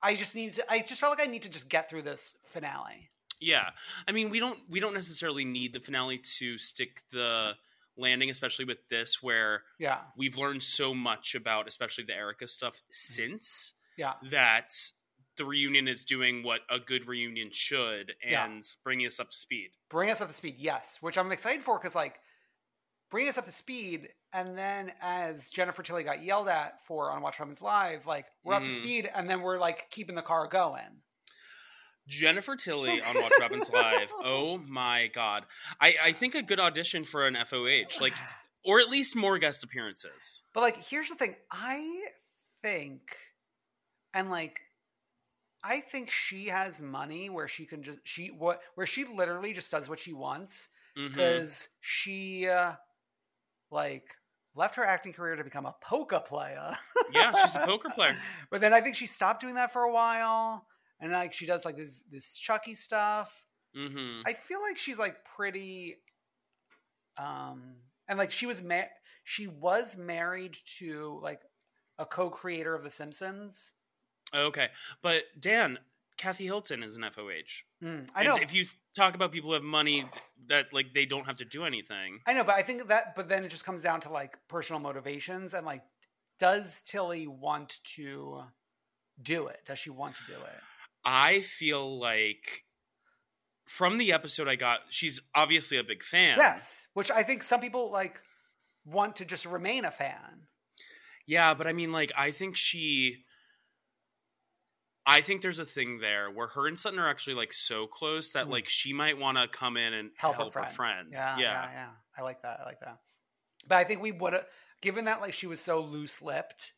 [0.03, 0.65] I just need to.
[0.71, 3.11] I just felt like I need to just get through this finale.
[3.41, 3.71] yeah.
[4.09, 7.53] I mean, we don't we don't necessarily need the finale to stick the
[7.97, 12.83] landing, especially with this, where Yeah, we've learned so much about, especially the Erika stuff
[12.91, 14.73] since yeah, that
[15.41, 18.45] the reunion is doing what a good reunion should Yeah.
[18.45, 19.71] and bringing us up to speed.
[19.89, 20.55] bring us up to speed.
[20.59, 22.21] Yes, which I'm excited for because, like,
[23.11, 27.23] bring us up to speed, and then as Jennifer Tilly got yelled at for on
[27.23, 28.83] Watch Happens Live, like we're up to Mhm.
[28.83, 31.03] speed, and then we're like keeping the car going.
[32.07, 34.13] Jennifer Tilly on Watch Happens Live.
[34.23, 35.47] Oh my god.
[35.81, 38.01] I, I think a good audition for an FOH.
[38.01, 38.15] Like
[38.65, 40.43] or at least more guest appearances.
[40.53, 41.35] But like, here's the thing.
[41.51, 42.03] I
[42.63, 43.17] think,
[44.13, 44.61] and like,
[45.63, 49.71] I think she has money where she can just she what where she literally just
[49.71, 52.75] does what she wants because she uh,
[53.71, 54.15] like
[54.55, 56.71] left her acting career to become a poker player.
[57.13, 58.17] Yeah, she's a poker player.
[58.51, 60.67] But then I think she stopped doing that for a while,
[61.01, 63.45] and like she does like this this Chucky stuff.
[63.75, 65.97] hmm I feel like she's like pretty
[67.17, 67.75] um
[68.09, 68.83] and like she was ma-
[69.25, 71.41] she was married to like
[71.99, 73.73] a co-creator of the Simpsons.
[74.35, 74.69] Okay.
[75.03, 75.79] But Dan,
[76.17, 77.65] Kathy Hilton is an FOH.
[77.83, 78.37] Mm, I And know.
[78.43, 78.65] if you
[78.95, 80.05] talk about people who have money
[80.49, 82.21] that like they don't have to do anything.
[82.27, 84.81] I know, but I think that but then it just comes down to like personal
[84.81, 85.83] motivations and like
[86.39, 88.43] does Tilly want to
[89.23, 89.61] do it?
[89.67, 90.61] Does she want to do it?
[91.05, 92.65] I feel like
[93.67, 96.39] from the episode I got, she's obviously a big fan.
[96.41, 98.21] Yes, which I think some people like
[98.85, 100.47] want to just remain a fan.
[101.27, 103.25] Yeah, but I mean, like, I think she.
[105.11, 108.33] I think there's a thing there where her and Sutton are actually like so close
[108.33, 108.51] that Mm.
[108.51, 110.77] like she might want to come in and help, help, her, her, friend.
[110.77, 111.11] friends.
[111.15, 111.43] Yeah, yeah.
[111.43, 111.89] yeah, yeah.
[112.17, 112.61] I like that.
[112.61, 112.99] I like that.
[113.67, 114.47] But I think we would have,
[114.81, 116.73] given that like she was so loose lipped,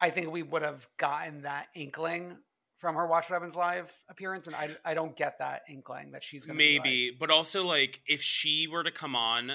[0.00, 2.38] I think we would have gotten that inkling
[2.78, 6.24] from her Watch What Happens Live appearance, and I I don't get that inkling that
[6.24, 9.52] she's gonna be like- Maybe, but also like if she were to come on,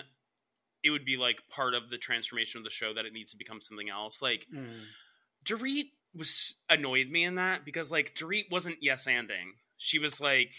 [0.84, 3.38] it would be like part of the transformation of the show that it needs to
[3.38, 4.22] become something else.
[4.22, 4.86] Like Mm.
[5.44, 9.54] Dorit was annoyed me in that because like Dorit wasn't yes anding.
[9.78, 10.54] She was like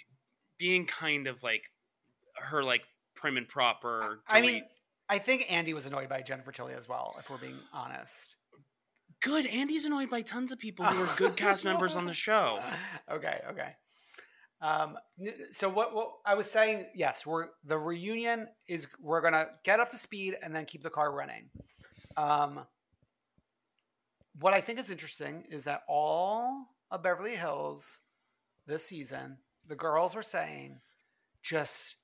[0.58, 1.64] being kind of like
[2.36, 2.82] her like
[3.14, 4.20] prim and proper.
[4.28, 4.62] I mean,
[5.08, 8.36] I think Andy was annoyed by Jennifer Tilly as well, if we're being honest.
[9.20, 9.46] good.
[9.46, 12.60] Andy's annoyed by tons of people who are good cast members on the show.
[13.10, 13.70] Okay, okay.
[14.60, 14.96] Um,
[15.52, 19.90] so what, what I was saying, yes, we're the reunion is we're gonna get up
[19.90, 21.50] to speed and then keep the car running.
[22.16, 22.60] Um,
[24.40, 28.00] what I think is interesting is that all of Beverly Hills
[28.66, 30.80] this season, the girls were saying,
[31.42, 31.96] just,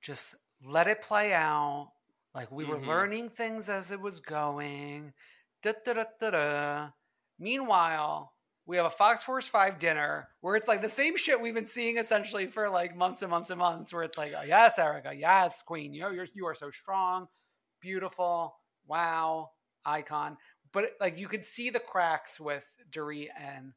[0.00, 1.92] just let it play out.
[2.34, 2.86] Like we were Mhm.
[2.86, 5.14] learning things as it was going.
[5.62, 6.90] Da, da, da, da, da.
[7.38, 8.32] Meanwhile,
[8.66, 11.66] we have a Fox Force 5 dinner where it's like the same shit we've been
[11.66, 15.14] seeing essentially for like months and months and months, where it's like, oh, yes, Erika,
[15.14, 17.28] yes, Queen, you know, you're, you are so strong,
[17.80, 18.56] beautiful,
[18.86, 19.50] wow,
[19.84, 20.36] icon.
[20.72, 23.72] But like you could see the cracks with Dorit and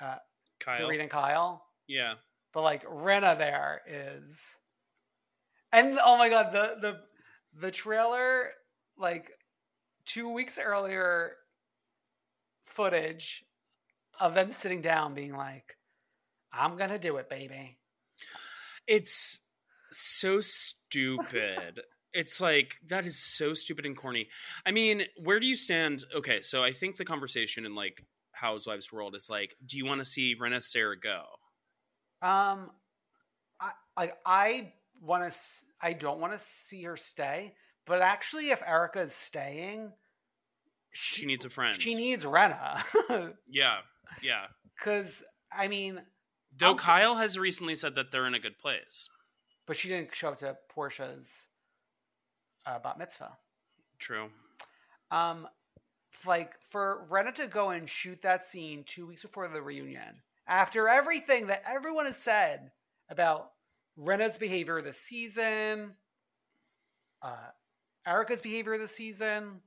[0.00, 0.16] uh,
[0.60, 0.78] Kyle.
[0.78, 2.14] Dorit and Kyle, Yeah.
[2.52, 4.40] but like Rinna there is,
[5.72, 7.00] and oh my god, the the
[7.60, 8.50] the trailer
[8.98, 9.30] like
[10.04, 11.32] two weeks earlier
[12.66, 13.44] footage
[14.20, 15.76] of them sitting down being like,
[16.52, 17.78] "I'm gonna do it, baby."
[18.86, 19.40] It's
[19.92, 21.80] so stupid.
[22.14, 24.28] it's like that is so stupid and corny.
[24.64, 26.04] I mean, where do you stand?
[26.14, 30.00] Okay, so I think the conversation in like Housewives world is like, do you want
[30.00, 31.22] to see Rinna Sarah go?
[32.22, 32.70] Um,
[33.60, 35.38] I like I want to.
[35.80, 37.54] I don't want to see her stay,
[37.86, 39.92] but actually, if Erika is staying,
[40.92, 41.78] She needs a friend.
[41.80, 42.82] she needs Rinna.
[43.48, 43.78] Yeah,
[44.22, 44.46] yeah.
[44.78, 46.00] Because I mean,
[46.56, 49.08] Though I'm- Kyle has recently said that they're in a good place.
[49.66, 51.48] but she didn't show up to Portia's
[52.66, 53.36] uh, bat mitzvah.
[53.98, 54.28] True.
[55.10, 55.46] Um,
[56.26, 60.88] like for Rinna to go and shoot that scene two weeks before the reunion, after
[60.88, 62.70] everything that everyone has said
[63.08, 63.50] about
[63.98, 65.92] Rinna's behavior this season,
[67.22, 67.36] uh,
[68.06, 69.60] Erika's behavior this season,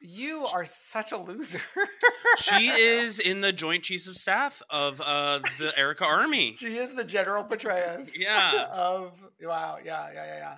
[0.00, 1.60] You are such a loser.
[2.38, 6.54] She is in the Joint Chiefs of Staff of uh, the Erica Army.
[6.56, 8.12] She is the General Petraeus.
[8.16, 8.66] Yeah.
[8.72, 9.12] of
[9.42, 9.76] wow.
[9.84, 10.08] Yeah.
[10.14, 10.24] Yeah.
[10.24, 10.36] Yeah.
[10.38, 10.56] Yeah.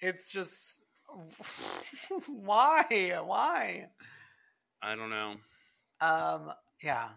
[0.00, 0.84] It's just
[2.26, 3.18] why?
[3.24, 3.88] Why?
[4.82, 5.34] I don't know.
[6.00, 6.52] Um.
[6.82, 7.08] Yeah.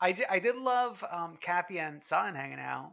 [0.00, 0.26] I did.
[0.30, 2.92] I did love um, Kathy and Son hanging out.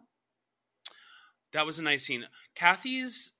[1.51, 2.25] That was a nice scene.
[2.55, 3.31] Kathy's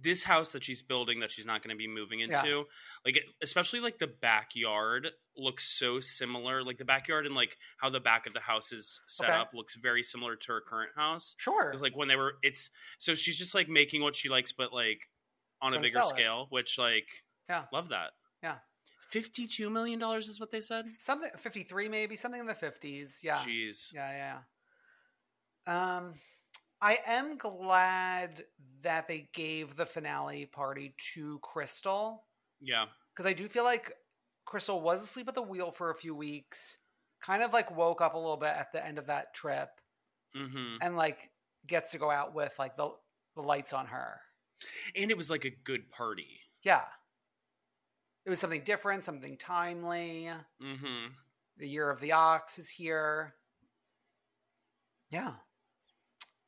[0.00, 2.26] this house that she's building that she's not going to be moving Yeah.
[2.40, 2.66] into,
[3.04, 6.62] like it, especially like the backyard looks so similar.
[6.62, 9.36] Like the backyard and like how the back of the house is set Okay.
[9.38, 11.34] up looks very similar to her current house.
[11.38, 11.70] Sure.
[11.70, 12.34] It's like when they were.
[12.42, 15.08] It's so she's just like making what she likes, but like
[15.60, 16.10] on a bigger sell it.
[16.10, 16.46] scale.
[16.50, 17.08] Which like
[17.48, 17.64] Yeah.
[17.72, 18.10] love that.
[18.42, 18.56] Yeah.
[19.10, 20.88] Fifty-two million dollars is what they said.
[20.88, 23.18] Something fifty three, maybe something in the fifties.
[23.22, 23.36] Yeah.
[23.38, 23.92] Jeez.
[23.92, 24.38] Yeah, yeah.
[25.66, 25.96] yeah.
[25.96, 26.14] Um,
[26.82, 28.44] I am glad
[28.82, 32.24] that they gave the finale party to Crystal
[32.60, 32.86] Yeah.
[33.14, 33.92] because I do feel like
[34.46, 36.78] Crystal was asleep at the wheel for a few weeks,
[37.22, 39.68] kind of like woke up a little bit at the end of that trip,
[40.36, 40.76] Mm-hmm.
[40.80, 41.30] and like
[41.66, 42.90] gets to go out with like the
[43.34, 44.20] the lights on her.
[44.96, 46.40] And it was like a good party.
[46.62, 46.84] Yeah.
[48.24, 50.30] It was something different, something timely.
[50.62, 51.06] Mm-hmm.
[51.58, 53.34] The year of the ox is here.
[55.10, 55.32] Yeah.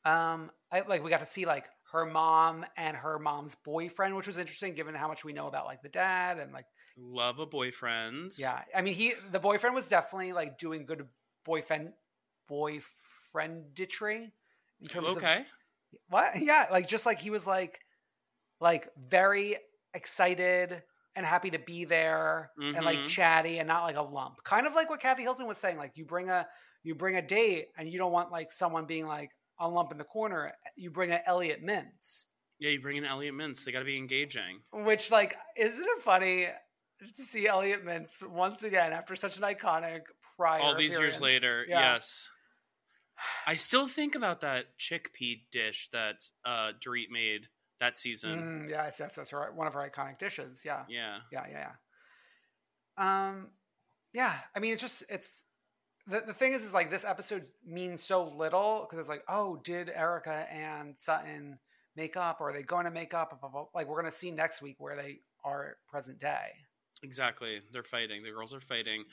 [0.05, 4.27] Um, I like we got to see like her mom and her mom's boyfriend, which
[4.27, 7.45] was interesting given how much we know about like the dad and like Love a
[7.45, 8.33] boyfriend.
[8.37, 8.65] yeah.
[8.75, 11.09] I mean he the boyfriend was definitely like doing good
[11.45, 11.93] boyfriend
[12.51, 14.33] boyfrienditry
[14.81, 15.47] in terms of Okay.
[16.09, 16.37] what?
[16.41, 17.81] Yeah, like just like he was like
[18.61, 19.57] like very
[19.95, 20.83] excited
[21.17, 23.05] and happy to be there and like Mhm.
[23.05, 24.43] chatty and not like a lump.
[24.45, 25.79] Kind of like what Kathy Hilton was saying.
[25.79, 26.49] Like you bring a
[26.85, 29.31] you bring a date and you don't want like someone being like
[29.63, 30.53] a lump in the corner.
[30.77, 32.27] You bring an Elliot Mintz.
[32.59, 33.65] Yeah, you bring in Elliot Mintz.
[33.65, 34.61] They got to be engaging.
[34.73, 36.49] Which like isn't it funny
[37.17, 40.03] to see Elliot Mintz once again after such an iconic
[40.37, 41.95] prior All these years later, Yeah.
[41.95, 42.31] yes.
[43.47, 47.47] I still think about that chickpea dish that uh, Dorit made
[47.79, 48.65] that season.
[48.67, 50.63] Mm, yes, yes, that's her, one of her iconic dishes.
[50.65, 50.85] Yeah.
[50.89, 51.19] Yeah.
[51.31, 51.69] yeah, yeah,
[52.99, 53.29] yeah.
[53.29, 53.49] Um,
[54.13, 54.35] yeah.
[54.57, 55.45] I mean, it's just it's
[56.07, 59.57] the the thing is, is like this episode means so little because it's like, oh,
[59.63, 61.59] did Erika and Sutton
[61.97, 63.39] make up, or are they going to make up?
[63.75, 66.53] Like we're going to see next week where they are present day.
[67.03, 67.61] Exactly.
[67.73, 68.23] They're fighting.
[68.23, 69.05] The girls are fighting.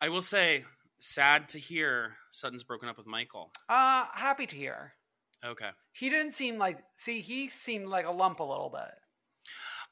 [0.00, 0.64] I will say,
[0.98, 3.50] sad to hear Sutton's broken up with Michael.
[3.68, 4.94] Uh happy to hear.
[5.44, 5.70] Okay.
[5.92, 6.78] He didn't seem like.
[6.96, 8.90] See, he seemed like a lump a little bit.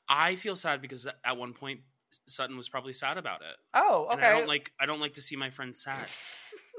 [0.09, 1.81] I feel sad because at one point
[2.27, 3.57] Sutton was probably sad about it.
[3.75, 4.29] Oh, And okay.
[4.31, 6.07] I don't like I don't like to see my friend sad.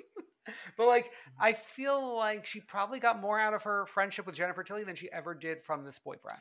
[0.77, 4.63] But like, I feel like she probably got more out of her friendship with Jennifer
[4.63, 6.39] Tilly than she ever did from this boyfriend.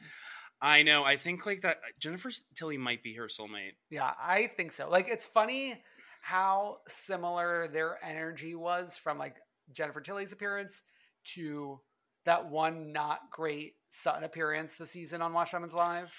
[0.61, 1.05] I know.
[1.05, 3.73] I think like that uh, Jennifer Tilly might be her soulmate.
[3.91, 4.89] Yeah, I think so.
[4.89, 5.83] Like, it's funny
[6.23, 9.37] how similar their energy was from like
[9.73, 10.83] Jennifer Tilly's appearance
[11.35, 11.81] to
[12.25, 16.13] that one not great Sutton appearance this season on Watch Diamonds Live.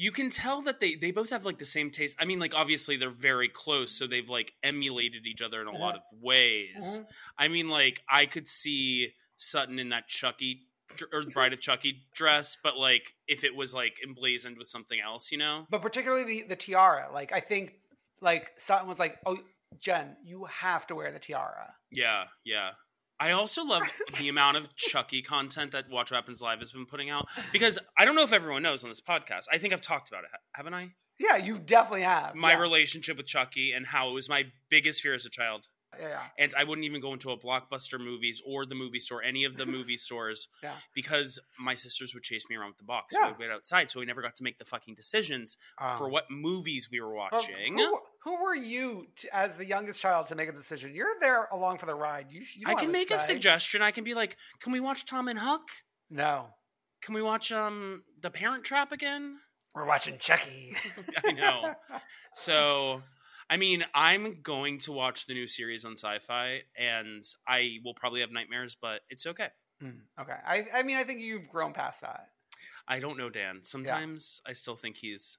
[0.00, 2.16] You can tell that they they both have like the same taste.
[2.20, 5.76] I mean, like obviously they're very close, so they've like emulated each other in a
[5.76, 7.00] lot of ways.
[7.00, 7.06] Mhm.
[7.36, 10.68] I mean, like I could see Sutton in that Chucky
[11.12, 15.00] or the Bride of Chucky dress, but like if it was like emblazoned with something
[15.00, 15.66] else, you know?
[15.70, 17.08] But particularly the, the tiara.
[17.12, 17.74] Like, I think
[18.20, 19.38] like Sutton was like, oh,
[19.80, 21.74] Jen, you have to wear the tiara.
[21.90, 22.70] Yeah, yeah.
[23.20, 23.82] I also love
[24.18, 28.04] the amount of Chucky content that Watch Happens Live has been putting out because I
[28.04, 29.44] don't know if everyone knows on this podcast.
[29.52, 30.90] I think I've talked about it, haven't I?
[31.18, 32.34] Yeah, you definitely have.
[32.36, 32.60] My yes.
[32.60, 35.66] relationship with Chucky and how it was my biggest fear as a child.
[35.98, 36.20] Yeah, yeah.
[36.38, 39.56] and I wouldn't even go into a blockbuster movies or the movie store, any of
[39.56, 40.74] the movie stores, Yeah.
[40.94, 43.14] because my sisters would chase me around with the box.
[43.14, 43.22] Yeah.
[43.22, 45.56] So I'd wait outside, so we never got to make the fucking decisions
[45.96, 47.78] for Um, what movies we were watching.
[47.78, 50.94] who, who were you to, as the youngest child to make a decision?
[50.94, 52.26] You're there along for the ride.
[52.30, 53.82] You, you I can make a suggestion.
[53.82, 55.68] I can be like, "Can we watch Tom and Huck?
[56.10, 56.46] No,
[57.02, 59.38] Can we watch um The Parent Trap again?"
[59.74, 60.74] we're watching Chucky.
[61.24, 61.74] I know.
[62.34, 63.02] So,
[63.48, 68.20] I mean, I'm going to watch the new series on Syfy, and I will probably
[68.20, 69.48] have nightmares, but it's okay.
[69.82, 72.28] Mm, okay, I, I mean, I think you've grown past that.
[72.88, 73.60] I don't know, Dan.
[73.62, 75.38] Sometimes I still think he's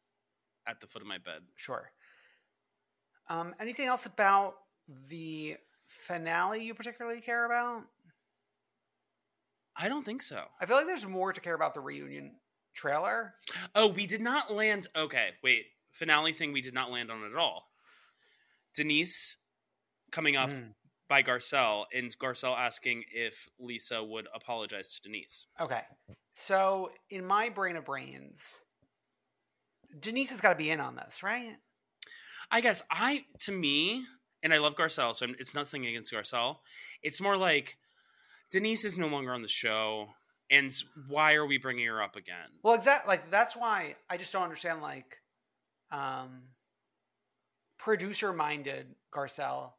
[0.65, 1.41] at the foot of my bed.
[1.55, 1.91] Sure.
[3.29, 4.55] Um, anything else about
[5.09, 5.57] the
[5.87, 7.83] finale you particularly care about?
[9.75, 10.43] I don't think so.
[10.59, 12.35] I feel like there's more to care about the reunion
[12.73, 13.35] trailer.
[13.75, 14.87] Oh, we did not land.
[14.95, 15.65] Okay, wait.
[15.91, 17.67] Finale thing we did not land on at all.
[18.75, 19.37] Denise
[20.11, 20.73] coming up Mm.
[21.07, 25.47] by Garcelle, and Garcelle asking if Lisa would apologize to Denise.
[25.59, 25.81] Okay.
[26.35, 28.63] So in my brain of brains,
[29.99, 31.57] Denise has got to be in on this, right?
[32.51, 34.03] I guess I, to me,
[34.43, 36.57] and I love Garcelle, so it's nothing against Garcelle.
[37.03, 37.77] It's more like
[38.51, 40.07] Denise is no longer on the show,
[40.49, 40.73] and
[41.07, 42.49] why are we bringing her up again?
[42.63, 43.07] Well, exactly.
[43.09, 44.81] Like that's why I just don't understand.
[44.81, 45.17] Like,
[45.91, 46.41] um,
[47.77, 49.71] producer-minded Garcelle,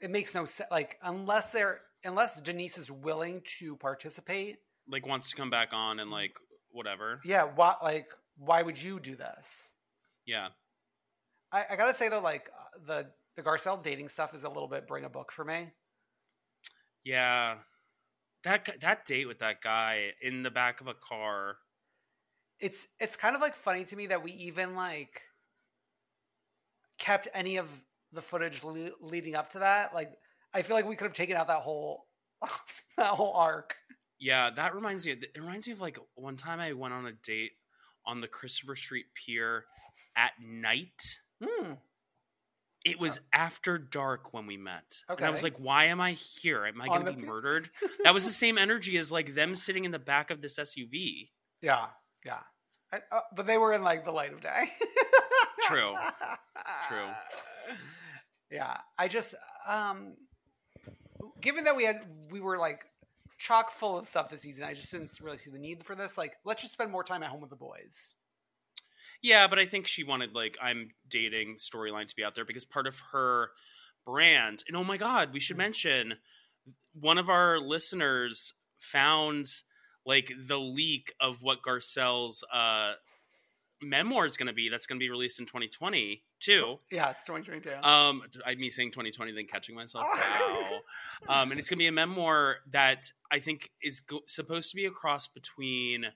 [0.00, 0.68] it makes no sense.
[0.70, 4.58] Like, unless they're unless Denise is willing to participate,
[4.88, 6.36] Like wants to come back on and like
[6.70, 7.20] whatever.
[7.24, 7.44] yeah.
[7.44, 7.74] Why?
[7.82, 8.08] Like,
[8.38, 9.72] why would you do this?
[10.24, 10.48] Yeah.
[11.56, 14.68] I, I gotta say though, like uh, the the Garcelle dating stuff is a little
[14.68, 15.68] bit bring a book for me.
[17.04, 17.56] Yeah.
[18.44, 21.56] That that date with that guy in the back of a car.
[22.60, 25.22] It's it's kind of like funny to me that we even like
[26.98, 27.68] kept any of
[28.12, 29.94] the footage le- leading up to that.
[29.94, 30.12] Like,
[30.54, 32.06] I feel like we could have taken out that whole
[32.96, 33.76] that whole arc.
[34.18, 35.12] Yeah, that reminds me.
[35.12, 37.52] It reminds me of like one time I went on a date
[38.06, 39.64] on the Christopher Street Pier
[40.16, 41.20] at night.
[41.42, 41.72] Hmm.
[42.84, 45.02] It was after dark when we met.
[45.08, 46.64] And I was like, why am I here?
[46.64, 47.26] Am I going to be pier?
[47.26, 47.70] murdered?
[48.04, 51.30] That was the same energy as like them sitting in the back of this SUV.
[51.60, 51.86] Yeah,
[52.24, 52.38] yeah.
[52.92, 54.70] I, uh, but they were in like the light of day.
[55.62, 55.94] True.
[56.86, 57.08] True.
[58.52, 59.34] Yeah, I just
[59.68, 60.14] um
[61.40, 62.84] given that we had we were like
[63.38, 66.16] chock full of stuff this season, I just didn't really see the need for this.
[66.16, 68.16] Like, let's just spend more time at home with the boys.
[69.26, 72.64] Yeah, but I think she wanted like I'm dating storyline to be out there because
[72.64, 73.50] part of her
[74.04, 74.62] brand.
[74.68, 75.42] And oh my god, we Mm.
[75.42, 76.14] should mention
[76.92, 79.46] one of our listeners found
[80.04, 82.92] like the leak of what Garcelle's uh
[83.82, 86.78] memoir is going to be that's going to be released in 2020 too.
[86.90, 87.86] Yeah, it's 2022.
[87.86, 90.06] Um, I me saying 2020, then catching myself.
[91.28, 91.42] Wow.
[91.42, 94.84] um, and it's gonna be a memoir that I think is go- supposed to be
[94.84, 96.06] a cross between,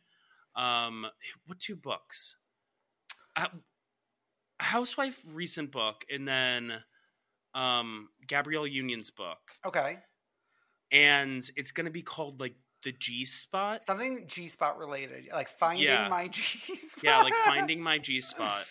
[0.55, 1.07] um,
[1.47, 2.37] what two books?
[3.41, 3.49] Uh,
[4.59, 6.83] Housewife recent book, and then,
[7.55, 9.99] um, Gabrielle Union's book, okay,
[10.93, 13.83] and it's gonna be called like the G Spot.
[13.87, 16.09] something G spot related, like finding Yeah.
[16.09, 17.05] my G spot.
[17.05, 18.65] Yeah, like finding my G Spot,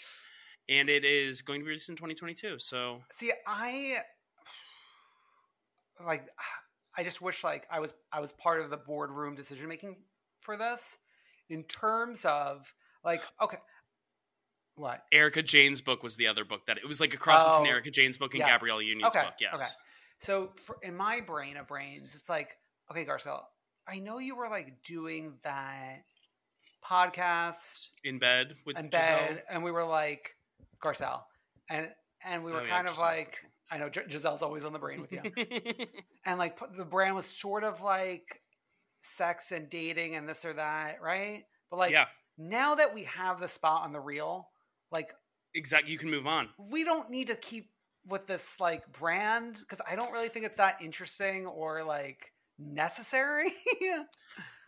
[0.68, 2.60] and it is going to be released in 2022.
[2.60, 3.98] So See, I
[6.06, 6.28] like.
[6.98, 9.98] I just wish like I was I was part of the boardroom decision making
[10.42, 10.98] for this
[11.50, 13.58] in terms of like okay,
[14.80, 17.68] what Erika Jayne's book was the other book that it was like a cross between
[17.68, 18.50] Oh, Erica Jane's book and yes.
[18.50, 19.36] Gabrielle Union's okay, book.
[19.40, 19.54] Yes.
[19.54, 19.66] Okay.
[20.20, 22.58] So for, in my brain of brains, it's like,
[22.92, 23.44] okay, Garcelle,
[23.88, 26.04] I know you were like doing that
[26.84, 29.42] podcast In bed with in Gizelle.
[29.50, 30.36] and we were like,
[30.84, 31.24] Garcelle,
[31.70, 31.90] and
[32.26, 33.00] and we were Oh, yeah, kind of Gizelle.
[33.02, 33.38] like,
[33.72, 35.22] I know Gizelle's always on the brain with you,
[36.26, 38.42] and like the brand was sort of like
[39.02, 41.44] sex and dating and this or that, right?
[41.70, 42.06] But like yeah,
[42.38, 44.50] now that we have the spot on the reel,
[44.92, 45.10] like
[45.56, 45.92] exactly.
[45.92, 46.50] You can move on.
[46.58, 47.70] we don't need to keep
[48.08, 53.52] with this like brand because I don't really think it's that interesting or like necessary.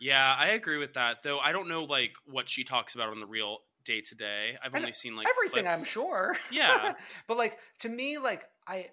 [0.00, 1.22] Yeah, I agree with that.
[1.22, 4.56] Though I don't know like what she talks about on the real day to day.
[4.60, 6.36] I've And only seen like Everything, I'm sure.
[6.50, 6.94] Yeah.
[7.28, 8.90] but like to me, like I,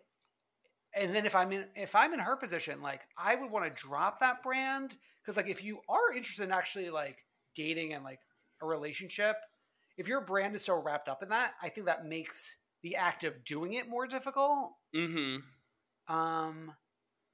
[0.96, 3.82] and then if I'm in if I'm in her position, like I would want to
[3.88, 7.18] drop that brand because like if you are interested in actually like
[7.56, 8.20] dating and like
[8.62, 9.36] a relationship,
[10.00, 13.26] if your brand is so wrapped up in that, I think that makes the act
[13.26, 14.72] of doing it more difficult.
[14.96, 16.16] Mm-hmm.
[16.16, 16.72] Um,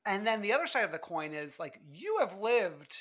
[0.03, 2.97] and then the other side of the coin is like you have lived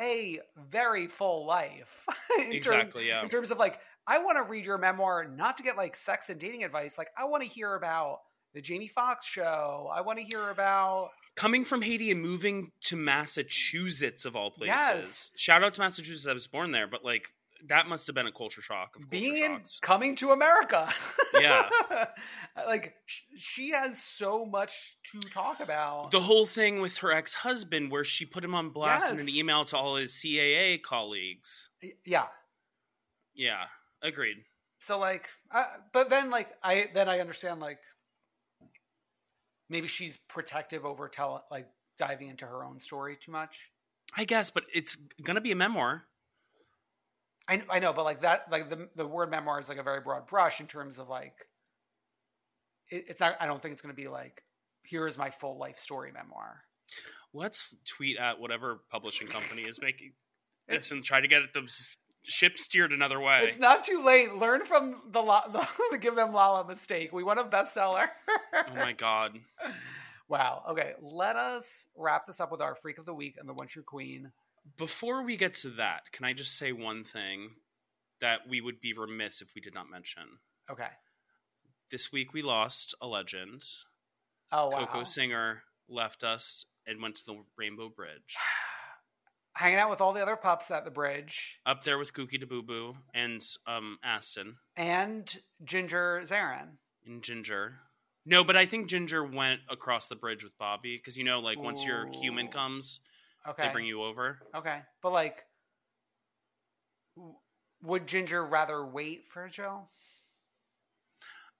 [0.00, 2.06] a very full life.
[2.38, 3.22] in term- Exactly, yeah.
[3.22, 6.30] In terms of like, I want to read your memoir not to get like sex
[6.30, 6.96] and dating advice.
[6.96, 8.20] Like, I want to hear about
[8.54, 9.90] the Jamie Foxx show.
[9.94, 14.74] I want to hear about Coming from Haiti and moving to Massachusetts of all places.
[14.74, 15.32] Yes.
[15.36, 16.26] Shout out to Massachusetts.
[16.26, 17.28] I was born there, but like
[17.66, 18.96] that must have been a culture shock.
[18.96, 19.78] Of culture being in shocks.
[19.80, 20.88] coming to America.
[21.38, 21.68] Yeah.
[22.66, 26.10] like sh- she has so much to talk about.
[26.10, 29.64] the whole thing with her ex-husband where she put him on blast in an email
[29.66, 31.70] to all his CAA colleagues.
[32.04, 32.26] yeah.
[33.34, 33.64] Yeah,
[34.02, 34.38] agreed.
[34.80, 37.78] So like, uh, but then like I then I understand like
[39.68, 41.68] maybe she's protective over tell like
[41.98, 43.70] diving into her own story too much.
[44.16, 46.04] I guess, but it's gonna be a memoir.
[47.48, 50.00] I I know, but like that like the the word memoir is like a very
[50.00, 51.34] broad brush in terms of like
[52.90, 53.36] it, it's not.
[53.40, 54.42] I don't think it's going to be like
[54.82, 56.62] here is my full life story memoir.
[57.34, 60.12] Let's tweet at whatever publishing company is making
[60.68, 63.40] this and try to get the s- ship steered another way.
[63.42, 64.34] It's not too late.
[64.34, 67.12] Learn from the, the, the give them Lala mistake.
[67.12, 68.08] We want a bestseller.
[68.54, 69.38] oh my god.
[70.28, 70.62] wow.
[70.70, 73.68] Okay, let us wrap this up with our freak of the week and the one
[73.68, 74.32] true queen.
[74.76, 77.50] Before we get to that, can I just say one thing?
[78.20, 80.24] that we would be remiss if we did not mention.
[80.70, 80.88] Okay.
[81.90, 83.62] This week we lost a legend.
[84.52, 84.78] Oh wow.
[84.78, 88.36] Coco Singer left us and went to the Rainbow Bridge.
[89.54, 92.96] Hanging out with all the other pups at the bridge Up there with Boo Boo
[93.12, 96.76] and um, Aston and Ginger Zarin.
[97.04, 97.80] and Ginger.
[98.24, 101.58] No, but I think Ginger went across the bridge with Bobby because you know, like
[101.58, 103.00] once your human comes,
[103.46, 103.66] Okay.
[103.66, 104.38] they bring you over.
[104.54, 104.80] Okay.
[105.02, 105.44] But like
[107.82, 109.88] would Ginger rather wait for Joe?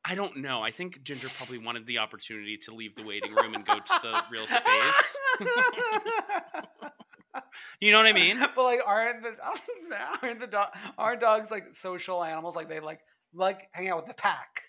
[0.04, 0.62] I don't know.
[0.62, 4.00] I think Ginger probably wanted the opportunity to leave the waiting room and go to
[4.02, 5.18] the real space.
[7.80, 8.38] You know what I mean?
[8.40, 9.36] but like aren't the
[10.22, 12.56] aren't the dog aren't dogs like social animals?
[12.56, 13.00] Like they like
[13.32, 14.62] like hang out with the pack.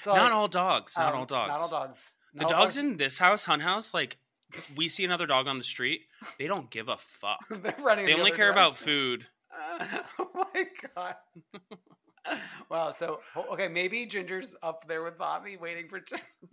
[0.00, 0.96] So not like, all dogs.
[0.96, 1.48] Not um, all dogs.
[1.48, 2.14] Not all dogs.
[2.34, 4.18] The all dogs in this house, Hun House, like
[4.76, 6.02] we see another dog on the street,
[6.38, 7.40] they don't give a fuck.
[7.50, 8.06] They're running.
[8.06, 8.86] They the only care about direction.
[8.86, 9.26] food.
[10.18, 10.64] oh my
[10.94, 11.14] god.
[12.70, 12.92] wow.
[12.92, 13.20] So
[13.52, 16.00] okay, maybe Ginger's up there with Bobby, waiting for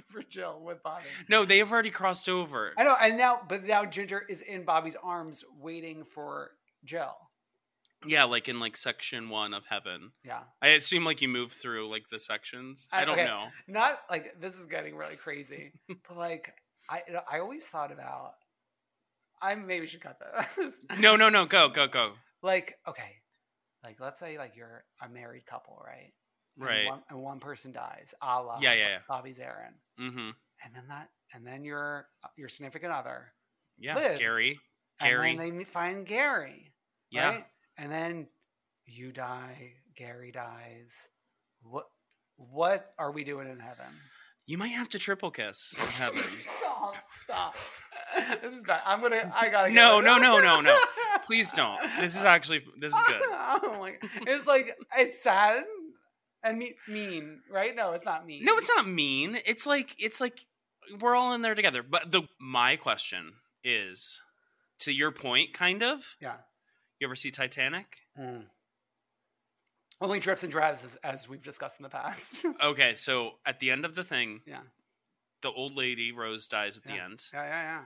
[0.07, 1.05] for Jill with Bobby.
[1.29, 2.73] No, they have already crossed over.
[2.77, 6.51] I know, and now, but now Ginger is in Bobby's arms, waiting for
[6.83, 7.15] Jill.
[8.05, 10.11] Yeah, like in like section one of heaven.
[10.23, 10.41] Yeah.
[10.61, 12.87] I assume like you move through like the sections.
[12.91, 13.47] I, don't okay, know.
[13.67, 16.53] Not like this is getting really crazy, but like
[16.89, 18.33] I, I always thought about.
[19.41, 20.47] I maybe should cut that.
[20.99, 21.45] No, no, no.
[21.45, 22.13] Go, go, go.
[22.41, 23.11] like okay,
[23.83, 26.13] like let's say like you're a married couple, right?
[26.57, 26.87] And Right.
[26.87, 28.97] One, and one person dies, a la Yeah, yeah, yeah.
[29.07, 30.29] Bobby Zarin, Mm-hmm.
[30.65, 33.31] and then that, and then your your significant other,
[33.77, 34.59] Yeah, lives, Gary.
[34.99, 35.35] and Gary.
[35.37, 36.73] then they find Gary,
[37.11, 37.29] Yeah.
[37.29, 37.45] right?
[37.77, 38.27] And then
[38.87, 41.09] you die, Gary dies.
[41.61, 41.85] What
[42.37, 43.85] what are we doing in heaven?
[44.47, 46.23] You might have to triple kiss in heaven.
[46.79, 46.93] Oh,
[47.23, 47.55] stop.
[48.43, 48.81] This is bad.
[48.85, 49.33] I'm gonna.
[49.35, 49.73] I gotta.
[49.73, 50.77] No, no, no, no, no.
[51.25, 51.81] Please don't.
[51.99, 53.21] This is actually this is good.
[53.31, 53.95] oh my!
[54.27, 55.63] It's like it's sad
[56.43, 57.75] and me- mean, right?
[57.75, 58.45] No, it's not mean.
[58.45, 59.39] No, it's not mean.
[59.47, 60.45] It's like it's like
[61.01, 61.81] we're all in there together.
[61.81, 63.33] But the my question
[63.63, 64.21] is
[64.81, 66.15] to your point, kind of.
[66.21, 66.35] Yeah.
[66.99, 67.97] You ever see Titanic?
[68.19, 68.43] Mm.
[69.99, 72.45] Only drips and drabs, as, as we've discussed in the past.
[72.63, 74.59] Okay, so at the end of the thing, yeah.
[75.41, 77.23] the old lady Rose dies at the end.
[77.33, 77.81] Yeah, yeah, yeah.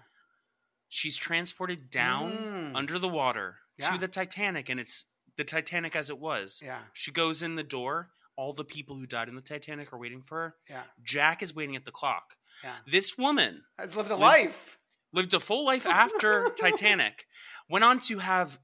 [0.90, 2.76] She's transported down Mm.
[2.76, 3.92] under the water Yeah.
[3.92, 5.06] to the Titanic, and it's
[5.38, 6.62] the Titanic as it was.
[6.64, 6.80] Yeah.
[6.94, 8.10] She goes in the door.
[8.36, 10.56] All the people who died in the Titanic are waiting for her.
[10.70, 10.84] Yeah.
[11.04, 12.36] Jack is waiting at the clock.
[12.64, 12.74] Yeah.
[12.86, 14.78] This woman Has lived a Lived- life.
[15.14, 17.26] lived a full life after Titanic,
[17.70, 18.60] went on to have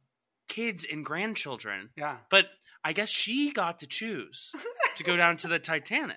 [0.49, 1.91] kids and grandchildren.
[1.95, 2.18] Yeah.
[2.30, 2.48] But
[2.88, 4.53] I guess she got to choose
[4.95, 6.15] to go down to the Titanic.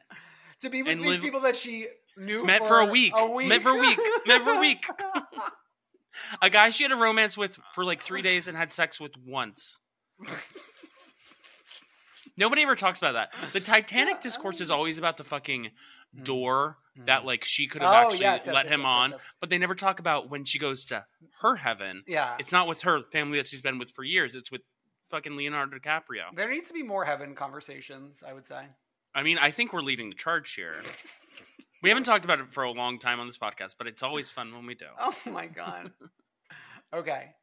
[0.61, 3.13] To be with And these live- people that she knew Met for a week.
[3.17, 3.49] A week.
[3.49, 3.99] Met for a week.
[4.29, 4.87] Met for a week.
[6.43, 9.13] A guy she had a romance with for like three days and had sex with
[9.27, 9.81] once.
[12.37, 13.33] Nobody ever talks about that.
[13.53, 15.71] The Titanic discourse is always about the fucking
[16.23, 16.77] door
[17.07, 17.95] that like she could have Mm.
[17.95, 20.59] Oh, actually yes, yes, let yes, him on, but they never talk about when she
[20.59, 21.05] goes to
[21.41, 22.05] her heaven.
[22.07, 22.37] Yeah.
[22.39, 24.35] It's not with her family that she's been with for years.
[24.37, 24.61] It's with
[25.11, 26.35] fucking Leonardo DiCaprio.
[26.35, 28.63] There needs to be more heaven conversations, I would say.
[29.15, 30.75] I mean, I think we're leading the charge here.
[31.83, 34.31] We haven't talked about it for a long time on this podcast, but it's always
[34.31, 34.87] fun when we do.
[34.99, 35.93] Oh my god.
[36.95, 37.35] okay.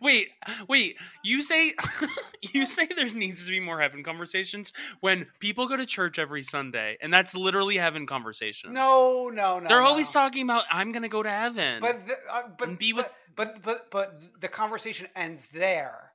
[0.00, 0.28] Wait,
[0.68, 0.96] wait.
[1.24, 1.72] You say
[2.52, 6.42] you say there needs to be more heaven conversations when people go to church every
[6.42, 8.72] Sunday, and that's literally heaven conversations.
[8.72, 9.68] No, no, no.
[9.68, 9.86] They're no.
[9.86, 11.80] always talking about I'm going to go to heaven.
[11.80, 16.11] But the, uh, but be but, with- but but but the conversation ends there.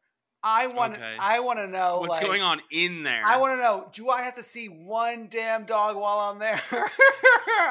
[0.50, 1.16] I want Okay.
[1.20, 3.22] I want to know what's like, going on in there?
[3.26, 3.90] I want to know.
[3.92, 6.62] Do I have to see one damn dog while I'm there?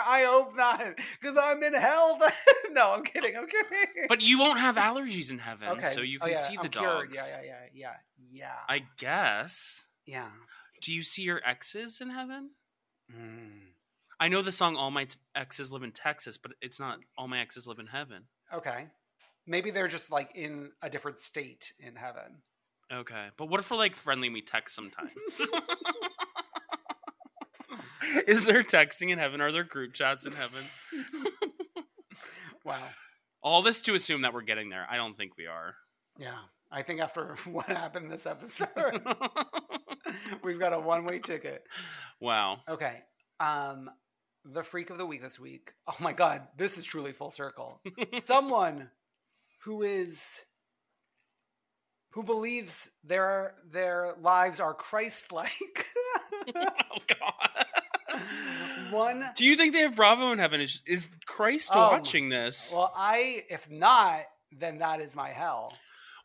[0.09, 0.83] I hope not,
[1.21, 2.19] because I'm in hell.
[2.73, 3.37] no, I'm kidding.
[3.37, 4.07] I'm kidding.
[4.09, 6.63] But you won't have allergies in heaven, okay, so you Oh, can yeah, see the
[6.65, 6.81] I'm dogs.
[6.83, 7.11] cured.
[7.15, 7.93] Yeah, yeah, yeah, yeah,
[8.31, 8.53] yeah.
[8.69, 9.87] I guess.
[10.05, 10.29] yeah.
[10.83, 12.51] Do you see your exes in heaven?
[13.11, 13.61] Mm.
[14.21, 17.41] I know the song "All My Exes Live in Texas," but it's not "All My
[17.41, 18.87] Exes Live in Heaven." Okay.
[19.47, 22.43] Maybe they're just like in a different state in heaven.
[22.93, 24.29] Okay, but what if we're like friendly?
[24.29, 25.11] and We text sometimes.
[28.29, 29.41] Is there texting in heaven?
[29.41, 30.63] Are there group chats in heaven?
[32.65, 32.83] Wow.
[33.43, 34.87] All this to assume that we're getting there.
[34.91, 35.75] I don't think we are.
[36.19, 36.39] Yeah.
[36.71, 38.69] I think after what happened this episode,
[40.43, 41.65] we've got a one way ticket.
[42.21, 42.59] wow.
[42.69, 43.03] Okay.
[43.39, 43.91] Um,
[44.45, 45.75] the freak of the week this week.
[45.87, 47.81] Oh my god, this is truly full circle.
[48.21, 48.91] Someone
[49.63, 50.43] who is
[52.17, 55.87] who believes their their lives are Christ-like.
[56.57, 57.67] Oh God.
[58.91, 60.61] One Do you think they have Bravo in heaven?
[60.61, 62.73] Is, is Christ Oh, watching this?
[62.75, 64.21] Well, I if not,
[64.53, 65.77] then that is my hell.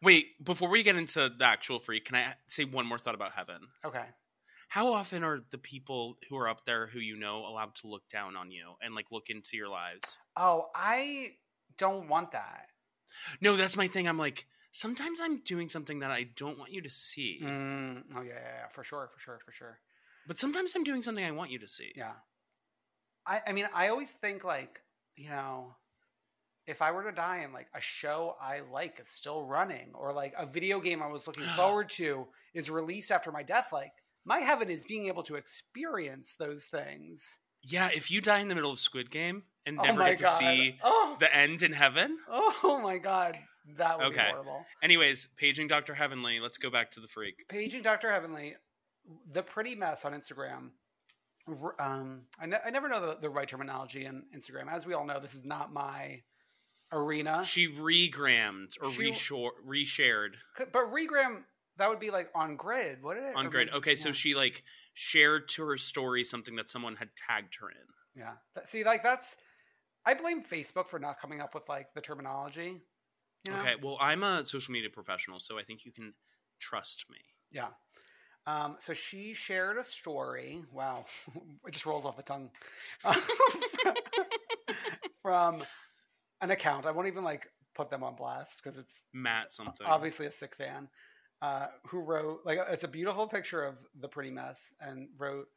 [0.01, 3.33] Wait, before we get into the actual freak, can I say one more thought about
[3.35, 3.57] heaven?
[3.83, 4.05] Okay.
[4.69, 8.07] How often are the people who are up there who you know allowed to look
[8.07, 10.19] down on you and like look into your lives?
[10.37, 11.31] Oh, I
[11.77, 12.67] don't want that.
[13.41, 14.07] No, that's my thing.
[14.07, 17.39] I'm like, sometimes I'm doing something that I don't want you to see.
[17.43, 19.79] Mm, oh yeah, yeah, yeah, for sure, for sure, for sure.
[20.27, 21.91] But sometimes I'm doing something I want you to see.
[21.95, 22.13] Yeah.
[23.25, 24.81] I I mean, I always think like,
[25.15, 25.75] you know,
[26.67, 30.13] if I were to die and like a show I like is still running or
[30.13, 33.93] like a video game I was looking forward to is released after my death, like
[34.25, 37.39] my heaven is being able to experience those things.
[37.63, 40.17] Yeah, if you die in the middle of Squid Game and Oh never my get
[40.19, 40.39] to God.
[40.39, 41.15] see Oh.
[41.19, 42.17] the end in heaven.
[42.29, 43.37] Oh my god,
[43.77, 44.29] that would be Okay.
[44.29, 44.65] horrible.
[44.81, 45.93] Anyways, paging Dr.
[45.93, 47.47] Heavenly, let's go back to the freak.
[47.47, 48.11] Paging Dr.
[48.11, 48.55] Heavenly,
[49.31, 50.71] the pretty mess on Instagram.
[51.79, 54.71] Um, I, ne- I never know the, the right terminology in Instagram.
[54.71, 56.21] As we all know, this is not my
[56.91, 57.43] arena.
[57.45, 61.43] She regrammed or She- reshared But regram,
[61.77, 63.35] that would be like on grid, would it?
[63.35, 63.69] on grid.
[63.69, 64.63] would- Okay, so she like
[64.93, 67.87] shared to her story something that someone had tagged her in.
[68.21, 68.33] Yeah.
[68.65, 69.35] See, like that's.
[70.05, 72.81] I blame Facebook for not coming up with like the terminology.
[73.45, 73.59] You know?
[73.59, 76.13] Okay, well, I'm a social media professional, so I think you can
[76.59, 77.17] trust me.
[77.51, 77.69] Yeah.
[78.47, 80.63] Um, so she shared a story.
[80.71, 81.05] Wow,
[81.67, 82.49] it just rolls off the tongue.
[85.21, 85.63] From
[86.41, 86.85] an account.
[86.85, 89.85] I won't even like put them on blast because it's Matt something.
[89.85, 90.89] obviously a sick fan.
[91.41, 95.47] Uh, who wrote like it's a beautiful picture of the pretty mess and wrote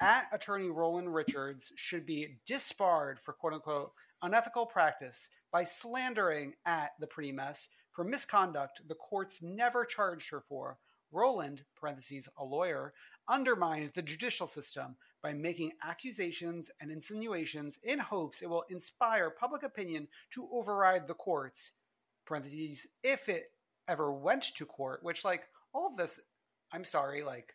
[0.00, 6.90] at attorney Roland Richards should be disbarred for quote unquote unethical practice by slandering at
[7.00, 10.78] the pretty mess for misconduct the courts never charged her for.
[11.10, 12.92] Roland, parentheses, a lawyer,
[13.28, 19.62] undermined the judicial system by making accusations and insinuations in hopes it will inspire public
[19.62, 21.72] opinion to override the courts.
[22.26, 23.52] Parentheses, if it
[23.88, 26.20] ever went to court, which like all of this,
[26.72, 27.54] I'm sorry, like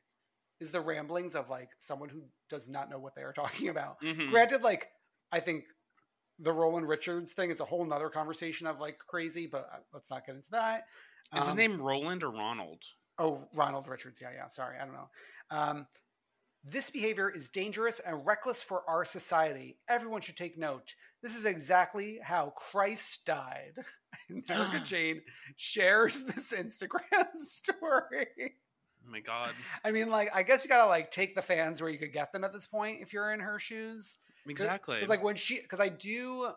[0.63, 4.01] is the ramblings of like someone who does not know what they are talking about.
[4.01, 4.29] Mhm.
[4.31, 4.89] Granted, like
[5.31, 5.65] I think
[6.39, 10.09] the Roland Richards thing is a whole nother conversation of like crazy, but uh, let's
[10.09, 10.85] not get into that.
[11.35, 12.83] Is his Um, name Roland or Ronald?
[13.19, 14.19] Oh, Ronald Richards.
[14.21, 14.47] Yeah, yeah.
[14.47, 15.09] Sorry, I don't know.
[15.51, 15.87] Um,
[16.63, 19.77] this behavior is dangerous and reckless for our society.
[19.89, 20.95] Everyone should take note.
[21.21, 23.73] This is exactly how Christ died.
[24.49, 25.21] America Jane
[25.57, 28.55] shares this Instagram story.
[29.05, 29.51] Oh my god.
[29.83, 32.31] I mean, like, I guess you gotta like take the fans where you could get
[32.31, 34.17] them at this point if you're in her shoes.
[34.47, 34.95] Exactly.
[34.95, 36.49] Because like when she, because I do,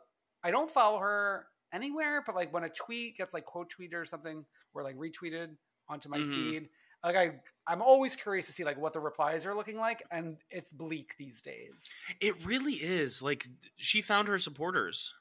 [0.43, 4.05] I don't follow her anywhere, but like when a tweet gets like quote tweeted or
[4.05, 4.45] something,
[4.75, 5.57] or like retweeted
[5.89, 6.33] onto my Mhm.
[6.33, 6.69] feed,
[7.05, 10.37] like I, I'm always curious to see like what the replies are looking like, and
[10.51, 11.89] it's bleak these days.
[12.21, 13.23] It really is.
[13.23, 13.47] Like
[13.77, 15.13] she found her supporters.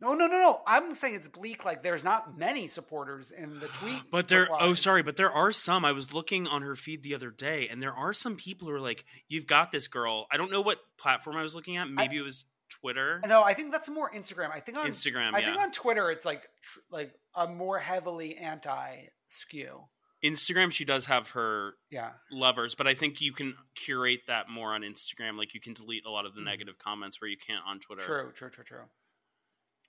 [0.00, 0.60] No, no, no, no.
[0.66, 1.64] I'm saying it's bleak.
[1.64, 4.02] Like there's not many supporters in the tweet.
[4.10, 5.84] But there oh sorry, but there are some.
[5.84, 8.74] I was looking on her feed the other day and there are some people who
[8.74, 10.26] are like, You've got this girl.
[10.32, 11.88] I don't know what platform I was looking at.
[11.88, 13.20] Maybe it was Twitter.
[13.26, 14.50] No, I think that's more Instagram.
[14.52, 18.36] I think on Instagram, I think on Twitter it's like tr- like a more heavily
[18.36, 19.84] anti skew.
[20.24, 22.10] Instagram she does have her Yeah.
[22.32, 25.36] lovers, but I think you can curate that more on Instagram.
[25.36, 26.44] Like you can delete a lot of the Mhm.
[26.46, 28.02] negative comments where you can't on Twitter.
[28.02, 28.84] True, true, true, true.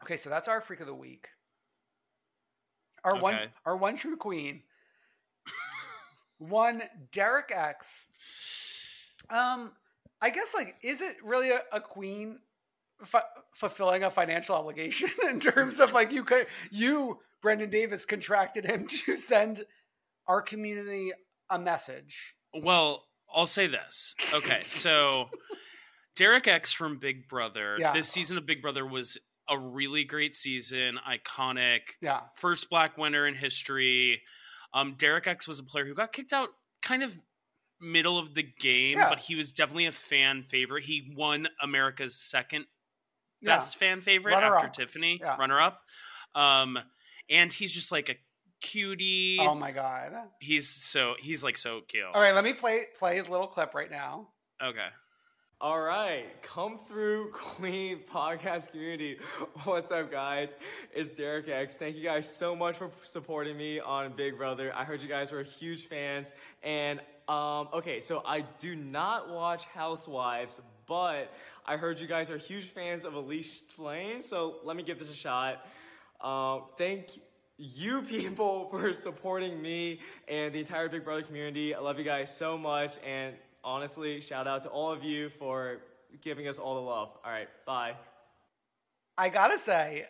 [0.06, 1.30] Okay, so that's our freak of the week.
[3.04, 4.62] Our one, our one true queen.
[6.38, 8.12] one Derek X.
[9.32, 9.72] Um,
[10.22, 12.38] I guess like, is it really a, a queen
[13.04, 13.18] fu-
[13.56, 18.86] fulfilling a financial obligation in terms of like you could you Brendan Davis contracted him
[19.06, 19.66] to send
[20.28, 21.12] our community
[21.50, 22.36] a message.
[22.54, 24.14] Well, I'll say this.
[24.34, 25.30] Okay, so
[26.16, 27.78] Derek X from Big Brother.
[27.80, 27.92] Yeah.
[27.92, 29.18] This season of Big Brother was
[29.50, 31.82] a really great season, iconic.
[32.02, 32.22] Yeah.
[32.36, 34.22] First black winner in history.
[34.74, 36.50] Um, Derek X was a player who got kicked out
[36.82, 37.16] kind of
[37.80, 39.10] middle of the game, Yeah.
[39.10, 40.84] but he was definitely a fan favorite.
[40.84, 42.66] He won America's second
[43.42, 43.56] Yeah.
[43.56, 44.74] best fan favorite Runner after up.
[44.74, 45.38] Tiffany, Yeah.
[45.38, 45.82] runner up.
[46.34, 46.80] Um,
[47.30, 48.16] and he's just like a
[48.62, 49.38] cutie.
[49.40, 50.14] Oh my god.
[50.40, 52.06] He's so he's like so cute.
[52.06, 54.30] All right, let me play play his little clip right now.
[54.62, 54.88] Okay.
[55.62, 59.20] All right, come through Queen podcast community.
[59.64, 60.58] What's up, guys?
[60.94, 61.78] It's Derek X.
[61.78, 64.74] Thank you guys so much for supporting me on Big Brother.
[64.76, 67.00] I heard you guys were huge fans, and
[67.30, 71.34] um, okay, so I do not watch Housewives, but
[71.66, 75.10] I heard you guys are huge fans of Elise Flame, so let me give this
[75.10, 75.66] a shot.
[76.20, 77.12] Um, thank
[77.58, 81.74] you people for supporting me and the entire Big Brother community.
[81.74, 83.36] I love you guys so much, and
[83.66, 85.80] honestly, shout out to all of you for
[86.22, 87.10] giving us all the love.
[87.26, 87.96] All right, bye.
[89.18, 90.06] I gotta say,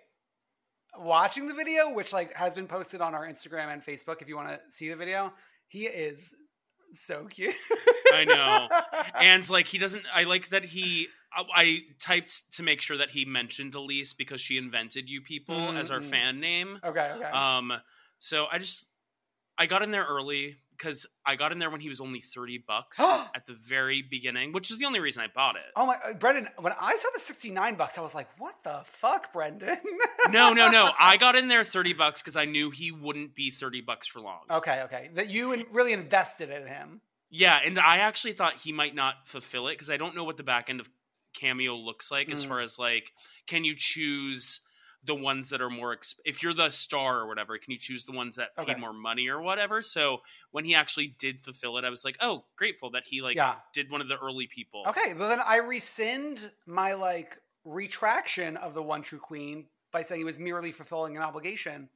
[0.98, 4.22] watching the video, which like has been posted on our Instagram and Facebook.
[4.22, 5.34] If you want to see the video,
[5.68, 6.34] he is
[6.94, 7.56] so cute.
[8.14, 8.68] I know.
[9.22, 13.10] And like he doesn't I like that he I- I typed to make sure that
[13.10, 16.10] he mentioned Elise because she invented you people as our Mm, mm.
[16.10, 16.80] fan name.
[16.84, 17.24] okay, okay.
[17.26, 17.74] Um
[18.20, 18.88] so I just
[19.58, 22.64] I got in there early because I got in there when he was only 30
[22.68, 25.64] bucks at the very beginning, which is the only reason I bought it.
[25.76, 26.50] oh my, uh, Brendan!
[26.60, 29.78] When I saw the sixty-nine bucks, I was like, "What the fuck, Brendan?"
[30.32, 30.90] No, no, no.
[31.00, 34.20] I got in there 30 bucks because I knew he wouldn't be 30 bucks for
[34.22, 34.42] long.
[34.50, 35.10] okay, okay.
[35.14, 37.02] That you really invested in him.
[37.30, 40.38] Yeah, and I actually thought he might not fulfill it because I don't know what
[40.38, 40.90] the back end of
[41.34, 42.48] Cameo looks like as Mm.
[42.48, 43.12] far as like,
[43.46, 44.62] can you choose
[45.06, 48.06] the ones that are more, exp- if you're the star or whatever, can you choose
[48.06, 49.82] the ones that paid more money or whatever?
[49.82, 50.22] So
[50.52, 53.56] when he actually did fulfill it, I was like, oh, grateful that he like Yeah.
[53.74, 54.84] did one of the early people.
[54.88, 60.20] Okay, well then I rescind my like retraction of the one true queen by saying
[60.22, 61.90] he was merely fulfilling an obligation.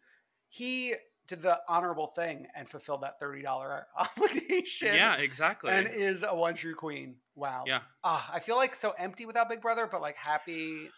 [0.47, 0.95] He
[1.27, 4.93] did the honorable thing and fulfilled that thirty dollar obligation.
[4.93, 5.71] Yeah, exactly.
[5.71, 7.15] and is a one true queen.
[7.35, 7.63] Wow.
[7.67, 7.79] Yeah.
[8.03, 10.89] Ah, I feel like so empty without Big Brother, but like happy.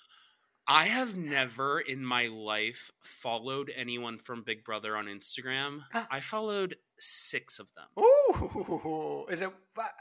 [0.67, 5.81] I have never in my life followed anyone from Big Brother on Instagram.
[6.09, 7.87] I followed six of them.
[7.99, 9.49] Ooh, is it?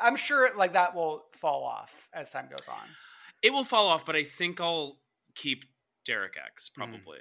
[0.00, 2.86] I'm sure like that will fall off as time goes on.
[3.42, 4.98] It will fall off, but I think I'll
[5.34, 5.64] keep
[6.04, 6.74] Derek X Mm.
[6.74, 7.18] probably.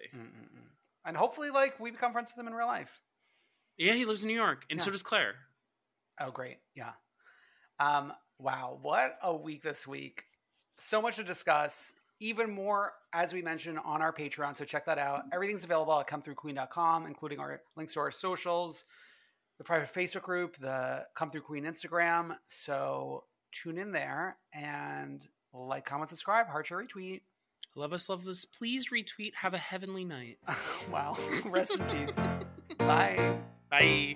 [1.06, 3.02] And hopefully, like we become friends with them in real life.
[3.78, 5.36] Yeah, he lives in New York, and so does Claire.
[6.20, 6.58] Oh, great.
[6.76, 6.92] Yeah.
[7.80, 8.78] Um, wow.
[8.82, 10.26] What a week this week.
[10.78, 11.94] So much to discuss.
[12.20, 14.56] Even more, as we mentioned, on our Patreon.
[14.58, 15.20] So check that out.
[15.20, 15.30] Mm-hmm.
[15.34, 18.86] Everything's available at comethroughqueen.com, including our links to our socials,
[19.58, 22.36] the private Facebook group, the Come Through Queen Instagram.
[22.46, 27.22] So tune in there and like, comment, subscribe, heart share, retweet.
[27.76, 28.46] Love us, love us.
[28.46, 29.36] Please retweet.
[29.36, 30.38] Have a heavenly night.
[30.92, 31.18] wow.
[31.46, 32.16] Rest in peace.
[32.78, 33.38] Bye.
[33.70, 34.16] Bye.